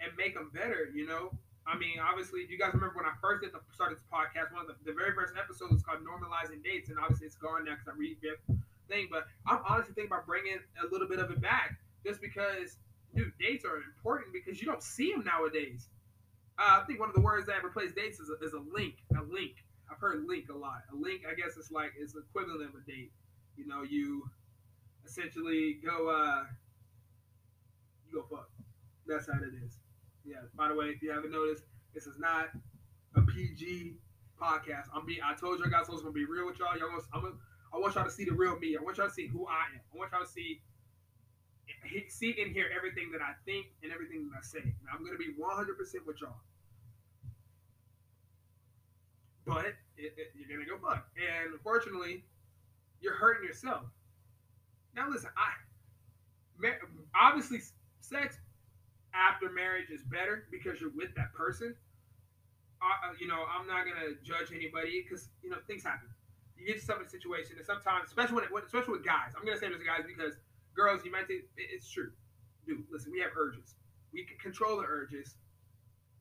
and 0.00 0.12
make 0.16 0.34
them 0.34 0.50
better. 0.54 0.90
You 0.94 1.06
know, 1.06 1.32
I 1.66 1.76
mean, 1.76 1.98
obviously, 2.00 2.46
you 2.48 2.56
guys 2.56 2.72
remember 2.72 2.96
when 2.96 3.04
I 3.04 3.12
first 3.20 3.42
the 3.42 3.50
started 3.74 3.98
this 3.98 4.04
podcast, 4.10 4.52
one 4.52 4.62
of 4.62 4.68
the, 4.68 4.74
the 4.86 4.96
very 4.96 5.12
first 5.12 5.34
episodes 5.36 5.72
was 5.72 5.82
called 5.82 6.00
"Normalizing 6.00 6.64
Dates," 6.64 6.88
and 6.88 6.98
obviously 6.98 7.26
it's 7.26 7.36
gone 7.36 7.64
now 7.66 7.74
because 7.74 7.88
I 7.88 7.98
revamped 7.98 8.48
thing. 8.88 9.08
But 9.10 9.26
I'm 9.46 9.60
honestly 9.68 9.94
thinking 9.94 10.12
about 10.12 10.26
bringing 10.26 10.58
a 10.82 10.86
little 10.90 11.08
bit 11.08 11.18
of 11.18 11.30
it 11.30 11.40
back, 11.40 11.78
just 12.04 12.20
because, 12.20 12.76
dude, 13.14 13.32
dates 13.38 13.64
are 13.64 13.76
important 13.76 14.32
because 14.32 14.60
you 14.60 14.66
don't 14.66 14.82
see 14.82 15.12
them 15.12 15.24
nowadays. 15.24 15.88
Uh, 16.58 16.80
I 16.82 16.84
think 16.86 16.98
one 16.98 17.08
of 17.08 17.14
the 17.14 17.20
words 17.20 17.46
that 17.46 17.62
replaces 17.62 17.94
dates 17.94 18.18
is 18.18 18.30
a, 18.30 18.44
is 18.44 18.52
a 18.52 18.62
link. 18.74 18.94
A 19.16 19.22
link. 19.22 19.64
I've 19.90 19.98
heard 19.98 20.24
link 20.26 20.46
a 20.50 20.56
lot. 20.56 20.82
A 20.92 20.96
link, 20.96 21.22
I 21.30 21.34
guess, 21.34 21.56
it's 21.56 21.70
like 21.70 21.92
it's 21.98 22.14
equivalent 22.14 22.62
of 22.62 22.80
a 22.80 22.84
date. 22.90 23.12
You 23.56 23.66
know, 23.66 23.82
you 23.82 24.28
essentially 25.06 25.78
go, 25.84 26.08
uh, 26.10 26.44
you 28.06 28.20
go 28.20 28.36
fuck. 28.36 28.50
That's 29.06 29.26
how 29.26 29.38
it 29.38 29.54
is. 29.64 29.78
Yeah. 30.24 30.44
By 30.54 30.68
the 30.68 30.74
way, 30.74 30.86
if 30.86 31.02
you 31.02 31.10
haven't 31.10 31.32
noticed, 31.32 31.64
this 31.94 32.06
is 32.06 32.18
not 32.18 32.48
a 33.14 33.22
PG 33.22 33.96
podcast. 34.40 34.86
I'm 34.94 35.06
being. 35.06 35.20
I 35.24 35.34
told 35.34 35.58
you 35.58 35.64
I 35.64 35.70
got 35.70 35.86
so 35.86 35.94
I 35.94 35.96
gonna 35.96 36.12
be 36.12 36.24
real 36.24 36.46
with 36.46 36.58
y'all. 36.58 36.76
Y'all, 36.78 36.88
gonna, 36.88 37.02
I'm 37.12 37.22
gonna, 37.22 37.34
I 37.72 37.78
want 37.78 37.94
y'all 37.94 38.04
to 38.04 38.10
see 38.10 38.24
the 38.24 38.32
real 38.32 38.58
me. 38.58 38.76
I 38.78 38.82
want 38.82 38.96
y'all 38.96 39.08
to 39.08 39.12
see 39.12 39.26
who 39.26 39.46
I 39.46 39.74
am. 39.74 39.80
I 39.94 39.96
want 39.96 40.12
y'all 40.12 40.24
to 40.24 40.30
see, 40.30 40.60
see 42.08 42.34
and 42.40 42.52
hear 42.52 42.66
everything 42.74 43.10
that 43.12 43.20
I 43.20 43.32
think 43.44 43.66
and 43.82 43.92
everything 43.92 44.28
that 44.30 44.38
I 44.38 44.42
say. 44.42 44.62
And 44.62 44.88
I'm 44.92 45.04
gonna 45.04 45.18
be 45.18 45.34
100 45.36 45.78
percent 45.78 46.06
with 46.06 46.20
y'all. 46.20 46.40
But 49.46 49.76
it, 49.96 50.12
it, 50.16 50.32
you're 50.36 50.58
gonna 50.58 50.68
go 50.68 50.78
fuck, 50.86 51.08
and 51.16 51.52
unfortunately, 51.52 52.24
you're 53.00 53.14
hurting 53.14 53.46
yourself. 53.46 53.84
Now 54.94 55.08
listen, 55.08 55.30
I 55.36 55.52
obviously 57.14 57.60
sex 58.00 58.38
after 59.14 59.50
marriage 59.50 59.90
is 59.90 60.02
better 60.02 60.44
because 60.50 60.80
you're 60.80 60.92
with 60.96 61.14
that 61.16 61.32
person. 61.34 61.74
Uh, 62.80 63.12
you 63.20 63.26
know, 63.26 63.44
I'm 63.48 63.66
not 63.66 63.84
gonna 63.84 64.14
judge 64.22 64.54
anybody 64.54 65.02
because 65.02 65.28
you 65.42 65.50
know 65.50 65.56
things 65.66 65.82
happen. 65.82 66.08
You 66.58 66.66
get 66.66 66.76
yourself 66.76 67.00
in 67.00 67.06
a 67.06 67.08
situation, 67.08 67.56
and 67.56 67.64
sometimes, 67.64 68.08
especially 68.08 68.42
when, 68.50 68.64
especially 68.64 68.98
with 68.98 69.06
guys, 69.06 69.32
I'm 69.38 69.46
gonna 69.46 69.58
say 69.58 69.68
this 69.68 69.78
to 69.78 69.86
guys 69.86 70.02
because 70.04 70.34
girls, 70.74 71.04
you 71.04 71.12
might 71.12 71.26
think 71.26 71.44
it's 71.56 71.88
true. 71.88 72.10
Dude, 72.66 72.84
listen, 72.90 73.12
we 73.12 73.20
have 73.20 73.30
urges. 73.38 73.74
We 74.12 74.24
can 74.24 74.38
control 74.38 74.76
the 74.76 74.84
urges. 74.84 75.36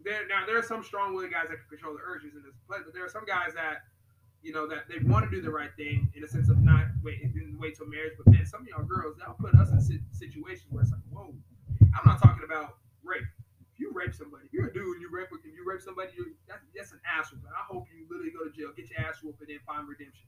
There 0.04 0.28
now, 0.28 0.45
there 0.45 0.58
are 0.58 0.63
some 0.63 0.84
strong-willed 0.84 1.32
guys 1.32 1.50
that 1.50 1.58
can 1.58 1.69
control 1.69 1.93
the 1.93 2.06
urges 2.06 2.36
in 2.36 2.43
this, 2.43 2.56
but 2.69 2.86
there 2.93 3.04
are 3.04 3.10
some 3.10 3.26
guys 3.26 3.54
that, 3.56 3.89
you 4.43 4.54
know, 4.54 4.67
that 4.67 4.86
they 4.88 5.00
want 5.04 5.26
to 5.26 5.32
do 5.34 5.41
the 5.41 5.50
right 5.50 5.71
thing 5.76 6.08
in 6.15 6.23
a 6.23 6.28
sense 6.28 6.50
of 6.50 6.62
not 6.62 6.86
wait, 7.04 7.19
wait 7.58 7.76
till 7.76 7.88
marriage. 7.88 8.13
But 8.17 8.32
man, 8.32 8.45
some 8.45 8.62
of 8.62 8.67
y'all 8.67 8.84
girls, 8.84 9.17
that'll 9.17 9.34
put 9.34 9.56
us 9.56 9.69
in 9.71 9.82
situations 10.12 10.67
where 10.69 10.84
it's 10.84 10.91
like, 10.91 11.02
whoa. 11.10 11.34
I'm 11.82 12.06
not 12.06 12.21
talking 12.21 12.43
about 12.45 12.78
rape. 13.04 13.26
You 13.77 13.93
rape 13.93 14.13
somebody, 14.13 14.49
you're 14.49 14.67
a 14.67 14.73
dude 14.73 14.97
and 14.97 15.01
you 15.01 15.09
rape, 15.13 15.29
if 15.29 15.45
you 15.45 15.61
rape 15.61 15.81
somebody, 15.81 16.09
you 16.17 16.33
that's, 16.49 16.65
that's 16.73 16.91
an 16.97 17.01
ass 17.05 17.29
whooping. 17.29 17.53
I 17.53 17.61
hope 17.69 17.85
you 17.93 18.09
literally 18.09 18.33
go 18.33 18.41
to 18.41 18.49
jail, 18.49 18.73
get 18.73 18.89
your 18.89 19.05
ass 19.05 19.21
whooped, 19.21 19.37
and 19.41 19.53
then 19.53 19.61
find 19.69 19.85
redemption. 19.85 20.25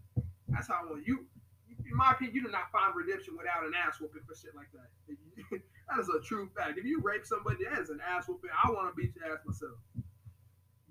That's 0.50 0.70
how 0.70 0.82
I 0.82 0.86
want 0.86 1.06
you. 1.06 1.26
In 1.66 1.98
my 1.98 2.14
opinion, 2.14 2.38
you 2.38 2.44
do 2.46 2.54
not 2.54 2.70
find 2.70 2.94
redemption 2.94 3.34
without 3.34 3.66
an 3.66 3.74
ass 3.74 3.98
whooping 3.98 4.22
for 4.22 4.38
shit 4.38 4.54
like 4.54 4.70
that. 4.78 4.90
that 5.90 5.98
is 5.98 6.10
a 6.14 6.22
true 6.22 6.46
fact. 6.54 6.78
If 6.78 6.86
you 6.86 7.02
rape 7.02 7.26
somebody, 7.26 7.66
that 7.66 7.82
is 7.82 7.90
an 7.90 7.98
ass 8.06 8.30
whooping. 8.30 8.54
I 8.54 8.70
want 8.70 8.94
to 8.94 8.94
beat 8.94 9.18
your 9.18 9.26
ass 9.26 9.42
myself. 9.42 9.82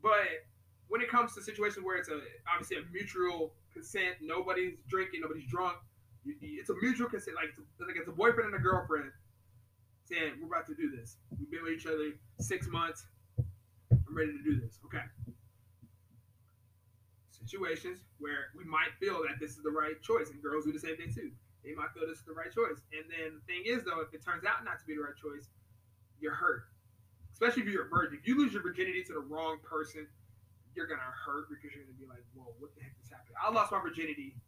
But 0.03 0.27
when 0.89 1.01
it 1.01 1.11
comes 1.11 1.35
to 1.35 1.43
situations 1.43 1.85
where 1.85 1.97
it's 1.97 2.09
a 2.09 2.19
obviously 2.51 2.79
a 2.79 2.85
mutual 2.91 3.55
consent, 3.73 4.19
nobody's 4.21 4.75
drinking, 4.89 5.21
nobody's 5.23 5.47
drunk. 5.47 5.79
It's 6.27 6.71
a 6.71 6.75
mutual 6.83 7.09
consent, 7.09 7.37
like 7.37 7.55
it's 7.55 7.59
a, 7.63 7.87
like 7.87 7.97
it's 7.97 8.09
a 8.09 8.13
boyfriend 8.13 8.53
and 8.53 8.59
a 8.59 8.63
girlfriend 8.63 9.11
saying, 10.09 10.41
We're 10.41 10.49
about 10.49 10.67
to 10.67 10.75
do 10.75 10.91
this. 10.91 11.17
We've 11.39 11.51
been 11.51 11.63
with 11.63 11.75
each 11.75 11.87
other 11.87 12.17
six 12.41 12.67
months. 12.69 13.07
I'm 13.39 14.17
ready 14.17 14.33
to 14.33 14.43
do 14.43 14.61
this. 14.61 14.81
Okay. 14.87 15.05
Situations 17.31 18.01
where 18.19 18.51
we 18.57 18.65
might 18.65 18.93
feel 19.01 19.23
that 19.29 19.41
this 19.41 19.57
is 19.57 19.63
the 19.63 19.71
right 19.71 20.01
choice, 20.03 20.31
and 20.31 20.43
girls 20.43 20.65
do 20.65 20.73
the 20.73 20.81
same 20.81 20.97
thing 20.97 21.13
too. 21.13 21.31
They 21.65 21.75
might 21.75 21.93
feel 21.93 22.09
this 22.09 22.19
is 22.19 22.29
the 22.29 22.37
right 22.37 22.53
choice. 22.53 22.81
And 22.93 23.05
then 23.09 23.41
the 23.41 23.45
thing 23.45 23.63
is, 23.65 23.85
though, 23.85 24.01
if 24.01 24.13
it 24.13 24.25
turns 24.25 24.45
out 24.45 24.65
not 24.65 24.81
to 24.81 24.85
be 24.87 24.95
the 24.97 25.05
right 25.05 25.17
choice, 25.17 25.49
you're 26.21 26.35
hurt. 26.35 26.65
Especially 27.33 27.63
if 27.63 27.69
you're 27.69 27.87
a 27.87 27.89
virgin. 27.89 28.19
If 28.21 28.27
you 28.27 28.39
lose 28.39 28.53
your 28.53 28.63
virginity 28.63 29.05
to 29.05 29.13
the 29.13 29.21
wrong 29.21 29.59
person, 29.63 30.07
you're 30.75 30.87
to 30.87 30.95
hurt 30.95 31.51
because 31.51 31.75
you're 31.75 31.85
to 31.85 31.99
be 31.99 32.07
like, 32.07 32.23
whoa, 32.35 32.55
what 32.59 32.71
the 32.77 32.83
heck 32.83 32.95
just 32.99 33.11
happened? 33.11 33.35
I 33.35 33.51
lost 33.51 33.73
my 33.73 33.81
virginity. 33.83 34.39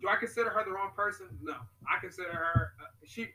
Do 0.00 0.08
I 0.08 0.16
consider 0.16 0.48
her 0.48 0.64
the 0.64 0.72
wrong 0.72 0.92
person? 0.96 1.28
No. 1.42 1.56
I 1.84 2.00
consider 2.00 2.32
her, 2.32 2.72
uh, 2.80 2.88
she, 3.04 3.28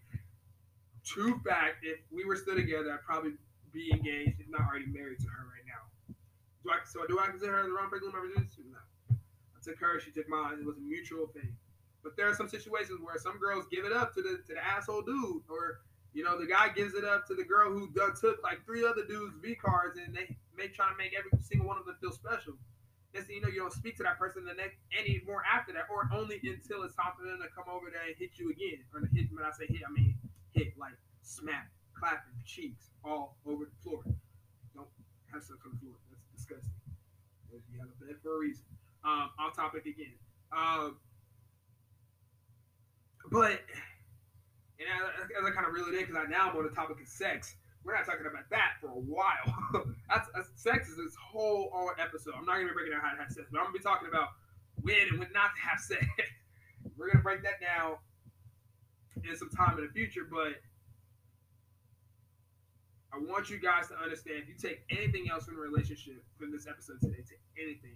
True 1.06 1.40
fact, 1.46 1.86
if 1.86 2.00
we 2.12 2.26
were 2.26 2.36
still 2.36 2.56
together, 2.56 2.92
I'd 2.92 3.06
probably 3.06 3.34
be 3.72 3.92
engaged, 3.94 4.42
if 4.42 4.50
not 4.50 4.62
already 4.68 4.88
married 4.88 5.20
to 5.20 5.28
her 5.30 5.46
right 5.46 5.66
now. 5.70 6.16
Do 6.64 6.72
I, 6.72 6.82
so 6.84 7.06
do 7.06 7.20
I 7.20 7.28
consider 7.28 7.62
her 7.62 7.64
the 7.64 7.72
wrong 7.72 7.90
person 7.90 8.10
to 8.10 8.18
my 8.18 8.24
relationship? 8.24 8.66
No. 8.74 8.82
I 9.14 9.60
took 9.62 9.78
her, 9.80 10.00
she 10.00 10.10
took 10.10 10.28
mine. 10.28 10.58
It 10.60 10.66
was 10.66 10.78
a 10.78 10.82
mutual 10.82 11.28
thing. 11.28 11.56
But 12.02 12.18
there 12.18 12.28
are 12.28 12.34
some 12.34 12.50
situations 12.50 13.02
where 13.02 13.18
some 13.18 13.38
girls 13.38 13.66
give 13.70 13.86
it 13.86 13.94
up 13.94 14.14
to 14.14 14.22
the 14.22 14.42
to 14.46 14.54
the 14.54 14.66
asshole 14.66 15.02
dude, 15.02 15.42
or 15.50 15.82
you 16.14 16.24
know, 16.24 16.40
the 16.40 16.46
guy 16.46 16.70
gives 16.70 16.94
it 16.94 17.04
up 17.04 17.28
to 17.28 17.36
the 17.36 17.44
girl 17.44 17.70
who 17.70 17.90
done 17.94 18.14
took 18.14 18.42
like 18.42 18.66
three 18.66 18.86
other 18.86 19.06
dudes' 19.06 19.38
V 19.42 19.56
cards, 19.56 19.98
and 19.98 20.16
they 20.16 20.30
may 20.58 20.70
try 20.70 20.90
to 20.90 20.98
make 20.98 21.14
every 21.18 21.30
single 21.42 21.68
one 21.68 21.78
of 21.78 21.86
them 21.86 21.98
feel 22.02 22.14
special. 22.14 22.54
Next 23.14 23.28
thing 23.28 23.38
you 23.38 23.42
know, 23.42 23.50
you 23.50 23.62
don't 23.62 23.74
speak 23.74 23.98
to 23.98 24.04
that 24.04 24.18
person 24.18 24.46
the 24.46 24.54
next 24.54 24.78
any 24.98 25.22
more 25.26 25.42
after 25.46 25.74
that, 25.74 25.86
or 25.90 26.10
only 26.14 26.42
until 26.44 26.84
it's 26.84 26.96
time 26.96 27.14
for 27.18 27.26
them 27.26 27.40
to 27.42 27.50
come 27.54 27.66
over 27.70 27.90
there 27.90 28.06
and 28.06 28.16
hit 28.18 28.38
you 28.38 28.50
again. 28.50 28.86
Or 28.94 29.02
hit 29.14 29.30
when 29.34 29.46
I 29.46 29.52
say 29.52 29.66
hit, 29.70 29.82
I 29.86 29.92
mean 29.92 30.15
hit, 30.56 30.74
like 30.80 30.98
smack, 31.22 31.70
clapping, 31.94 32.34
cheeks 32.46 32.90
all 33.04 33.38
over 33.46 33.66
the 33.66 33.78
floor. 33.84 34.02
Don't 34.74 34.88
have 35.32 35.44
sex 35.44 35.60
on 35.66 35.72
the 35.74 35.80
floor. 35.80 35.96
That's 36.10 36.24
disgusting. 36.36 36.72
You 37.72 37.80
have 37.80 37.90
a 37.90 38.06
bed 38.06 38.16
for 38.24 38.36
a 38.36 38.40
reason. 38.40 38.66
Um, 39.04 39.30
on 39.38 39.54
topic 39.54 39.86
again. 39.86 40.16
Um, 40.52 40.98
but 43.32 43.62
and 44.80 44.88
as, 44.92 45.30
as 45.40 45.46
I 45.46 45.52
kind 45.52 45.68
of 45.68 45.74
reel 45.74 45.86
it 45.88 45.94
in, 45.94 46.02
because 46.02 46.16
I 46.16 46.30
now 46.30 46.50
I'm 46.50 46.58
on 46.58 46.64
the 46.64 46.74
topic 46.74 47.00
of 47.02 47.08
sex. 47.08 47.56
We're 47.84 47.94
not 47.94 48.06
talking 48.06 48.26
about 48.26 48.50
that 48.50 48.82
for 48.82 48.88
a 48.88 49.04
while. 49.06 49.46
that's, 50.10 50.28
that's, 50.34 50.50
sex 50.56 50.90
is 50.90 50.98
this 50.98 51.14
whole 51.22 51.70
all 51.72 51.92
episode. 52.02 52.34
I'm 52.34 52.46
not 52.46 52.58
gonna 52.58 52.70
be 52.70 52.74
breaking 52.74 52.94
down 52.94 53.02
how 53.02 53.14
to 53.14 53.22
have 53.22 53.32
sex, 53.32 53.46
but 53.52 53.60
I'm 53.60 53.70
gonna 53.70 53.78
be 53.78 53.84
talking 53.84 54.10
about 54.10 54.30
when 54.82 55.14
and 55.14 55.20
when 55.20 55.30
not 55.34 55.54
to 55.54 55.62
have 55.62 55.80
sex. 55.80 56.06
We're 56.98 57.12
gonna 57.12 57.24
break 57.24 57.44
that 57.44 57.62
down 57.62 58.02
in 59.30 59.38
some 59.38 59.50
time 59.50 59.78
in 59.78 59.86
the 59.86 59.94
future, 59.94 60.28
but 60.30 60.62
I 63.16 63.18
want 63.24 63.48
you 63.48 63.56
guys 63.64 63.88
to 63.90 63.96
understand 63.96 64.44
if 64.44 64.52
you 64.52 64.60
take 64.60 64.84
anything 64.92 65.32
else 65.32 65.48
from 65.48 65.56
the 65.56 65.64
relationship 65.64 66.20
from 66.36 66.52
this 66.52 66.68
episode 66.68 67.00
today, 67.00 67.24
to 67.24 67.36
anything. 67.56 67.96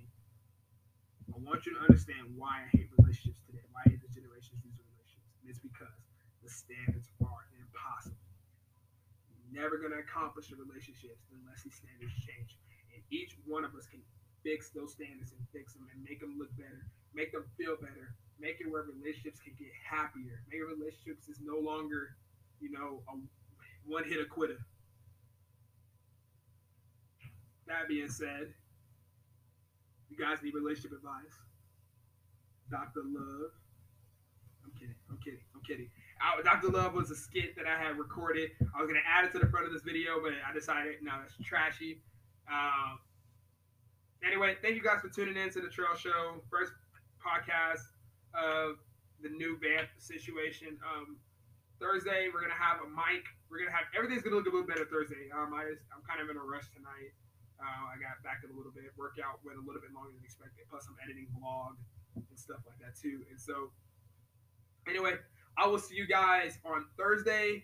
I 1.27 1.37
want 1.43 1.67
you 1.67 1.75
to 1.75 1.81
understand 1.83 2.33
why 2.39 2.63
I 2.63 2.67
hate 2.71 2.87
relationships 2.95 3.43
today, 3.43 3.61
why 3.75 3.83
I 3.83 3.93
hate 3.93 4.01
the 4.01 4.09
generations 4.15 4.63
use 4.63 4.79
relationships. 4.79 5.35
And 5.43 5.51
it's 5.51 5.59
because 5.59 5.99
the 6.39 6.47
standards 6.47 7.11
are 7.19 7.43
impossible. 7.59 8.23
You're 9.27 9.59
never 9.59 9.75
going 9.77 9.91
to 9.91 10.01
accomplish 10.01 10.49
the 10.49 10.57
relationships 10.57 11.27
unless 11.35 11.67
these 11.67 11.77
standards 11.77 12.15
change. 12.23 12.55
And 12.95 13.03
each 13.11 13.35
one 13.43 13.67
of 13.67 13.75
us 13.75 13.85
can 13.91 14.01
fix 14.41 14.71
those 14.71 14.95
standards 14.95 15.35
and 15.35 15.43
fix 15.51 15.75
them 15.75 15.85
and 15.91 15.99
make 15.99 16.23
them 16.23 16.39
look 16.39 16.49
better, 16.55 16.87
make 17.11 17.35
them 17.35 17.43
feel 17.59 17.75
better, 17.75 18.15
make 18.39 18.62
it 18.62 18.71
where 18.71 18.84
relationships 18.84 19.39
can 19.43 19.54
get 19.60 19.69
happier. 19.84 20.41
Make 20.52 20.63
relationships 20.63 21.28
is 21.28 21.39
no 21.43 21.60
longer, 21.60 22.15
you 22.60 22.71
know, 22.71 23.04
a 23.12 23.19
one 23.86 24.04
hit 24.04 24.19
a 24.19 24.25
quitter. 24.25 24.58
That 27.67 27.88
being 27.88 28.10
said, 28.10 28.54
you 30.10 30.17
guys 30.17 30.41
need 30.41 30.56
relationship 30.56 30.91
advice. 30.93 31.36
Dr. 32.71 33.02
Love. 33.06 33.52
I'm 34.65 34.71
kidding. 34.80 34.95
I'm 35.10 35.17
kidding. 35.17 35.39
I'm 35.56 35.62
kidding. 35.62 35.89
I, 36.21 36.41
Dr. 36.41 36.69
Love 36.69 36.93
was 36.93 37.12
a 37.12 37.15
skit 37.15 37.56
that 37.56 37.65
I 37.65 37.78
had 37.82 37.97
recorded. 37.97 38.52
I 38.75 38.82
was 38.82 38.88
gonna 38.88 39.06
add 39.08 39.25
it 39.25 39.32
to 39.34 39.39
the 39.39 39.47
front 39.47 39.65
of 39.65 39.73
this 39.73 39.84
video, 39.84 40.21
but 40.21 40.34
I 40.47 40.54
decided 40.54 40.95
no, 41.02 41.13
that's 41.19 41.36
trashy. 41.43 42.02
Um, 42.52 42.99
anyway, 44.25 44.56
thank 44.62 44.75
you 44.75 44.84
guys 44.84 45.02
for 45.02 45.10
tuning 45.10 45.38
in 45.38 45.49
to 45.52 45.62
the 45.62 45.69
Trail 45.69 45.95
Show 45.95 46.41
first 46.49 46.73
podcast 47.23 47.86
of 48.33 48.77
the 49.21 49.29
new 49.29 49.59
band 49.59 49.87
situation. 49.97 50.77
Um, 50.83 51.17
Thursday 51.79 52.27
we're 52.27 52.43
gonna 52.43 52.59
have 52.59 52.83
a 52.83 52.89
mic. 52.91 53.23
We're 53.47 53.63
gonna 53.63 53.75
have 53.75 53.87
everything's 53.95 54.21
gonna 54.21 54.35
look 54.35 54.47
a 54.47 54.53
little 54.53 54.67
better 54.67 54.85
Thursday. 54.85 55.31
Um, 55.31 55.55
I 55.55 55.71
just, 55.71 55.87
I'm 55.95 56.03
kind 56.03 56.19
of 56.19 56.27
in 56.27 56.35
a 56.35 56.43
rush 56.43 56.67
tonight. 56.75 57.15
Uh, 57.59 57.91
I 57.91 57.99
got 57.99 58.19
back 58.23 58.43
in 58.43 58.51
a 58.51 58.55
little 58.55 58.71
bit. 58.71 58.91
Workout 58.95 59.43
went 59.43 59.59
a 59.59 59.63
little 59.63 59.83
bit 59.83 59.91
longer 59.91 60.15
than 60.15 60.23
expected. 60.23 60.63
Plus, 60.71 60.87
I'm 60.87 60.95
editing 61.03 61.27
vlog 61.35 61.75
and 62.15 62.39
stuff 62.39 62.63
like 62.67 62.79
that 62.79 62.95
too. 62.95 63.23
And 63.31 63.39
so, 63.39 63.71
anyway, 64.87 65.19
I 65.59 65.67
will 65.67 65.79
see 65.79 65.95
you 65.95 66.07
guys 66.07 66.59
on 66.63 66.87
Thursday. 66.95 67.63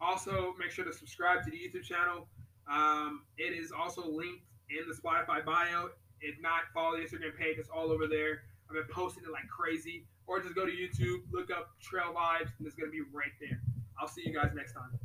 Also, 0.00 0.54
make 0.58 0.70
sure 0.70 0.84
to 0.84 0.92
subscribe 0.92 1.44
to 1.44 1.50
the 1.50 1.58
YouTube 1.58 1.86
channel. 1.86 2.26
Um, 2.66 3.22
it 3.38 3.54
is 3.54 3.70
also 3.70 4.02
linked 4.02 4.42
in 4.70 4.86
the 4.90 4.94
Spotify 4.94 5.44
bio. 5.44 5.90
If 6.20 6.40
not, 6.40 6.70
follow 6.74 6.96
the 6.96 7.02
Instagram 7.02 7.36
page. 7.38 7.58
It's 7.58 7.70
all 7.70 7.90
over 7.90 8.06
there. 8.06 8.42
I've 8.72 8.86
been 8.86 8.94
posting 8.94 9.24
it 9.24 9.30
like 9.30 9.46
crazy. 9.48 10.06
Or 10.26 10.40
just 10.40 10.54
go 10.54 10.64
to 10.64 10.72
YouTube, 10.72 11.18
look 11.30 11.50
up 11.50 11.72
Trail 11.80 12.14
Vibes, 12.16 12.52
and 12.58 12.66
it's 12.66 12.74
gonna 12.74 12.90
be 12.90 13.02
right 13.12 13.32
there. 13.38 13.60
I'll 14.00 14.08
see 14.08 14.22
you 14.24 14.32
guys 14.32 14.52
next 14.54 14.72
time. 14.72 14.98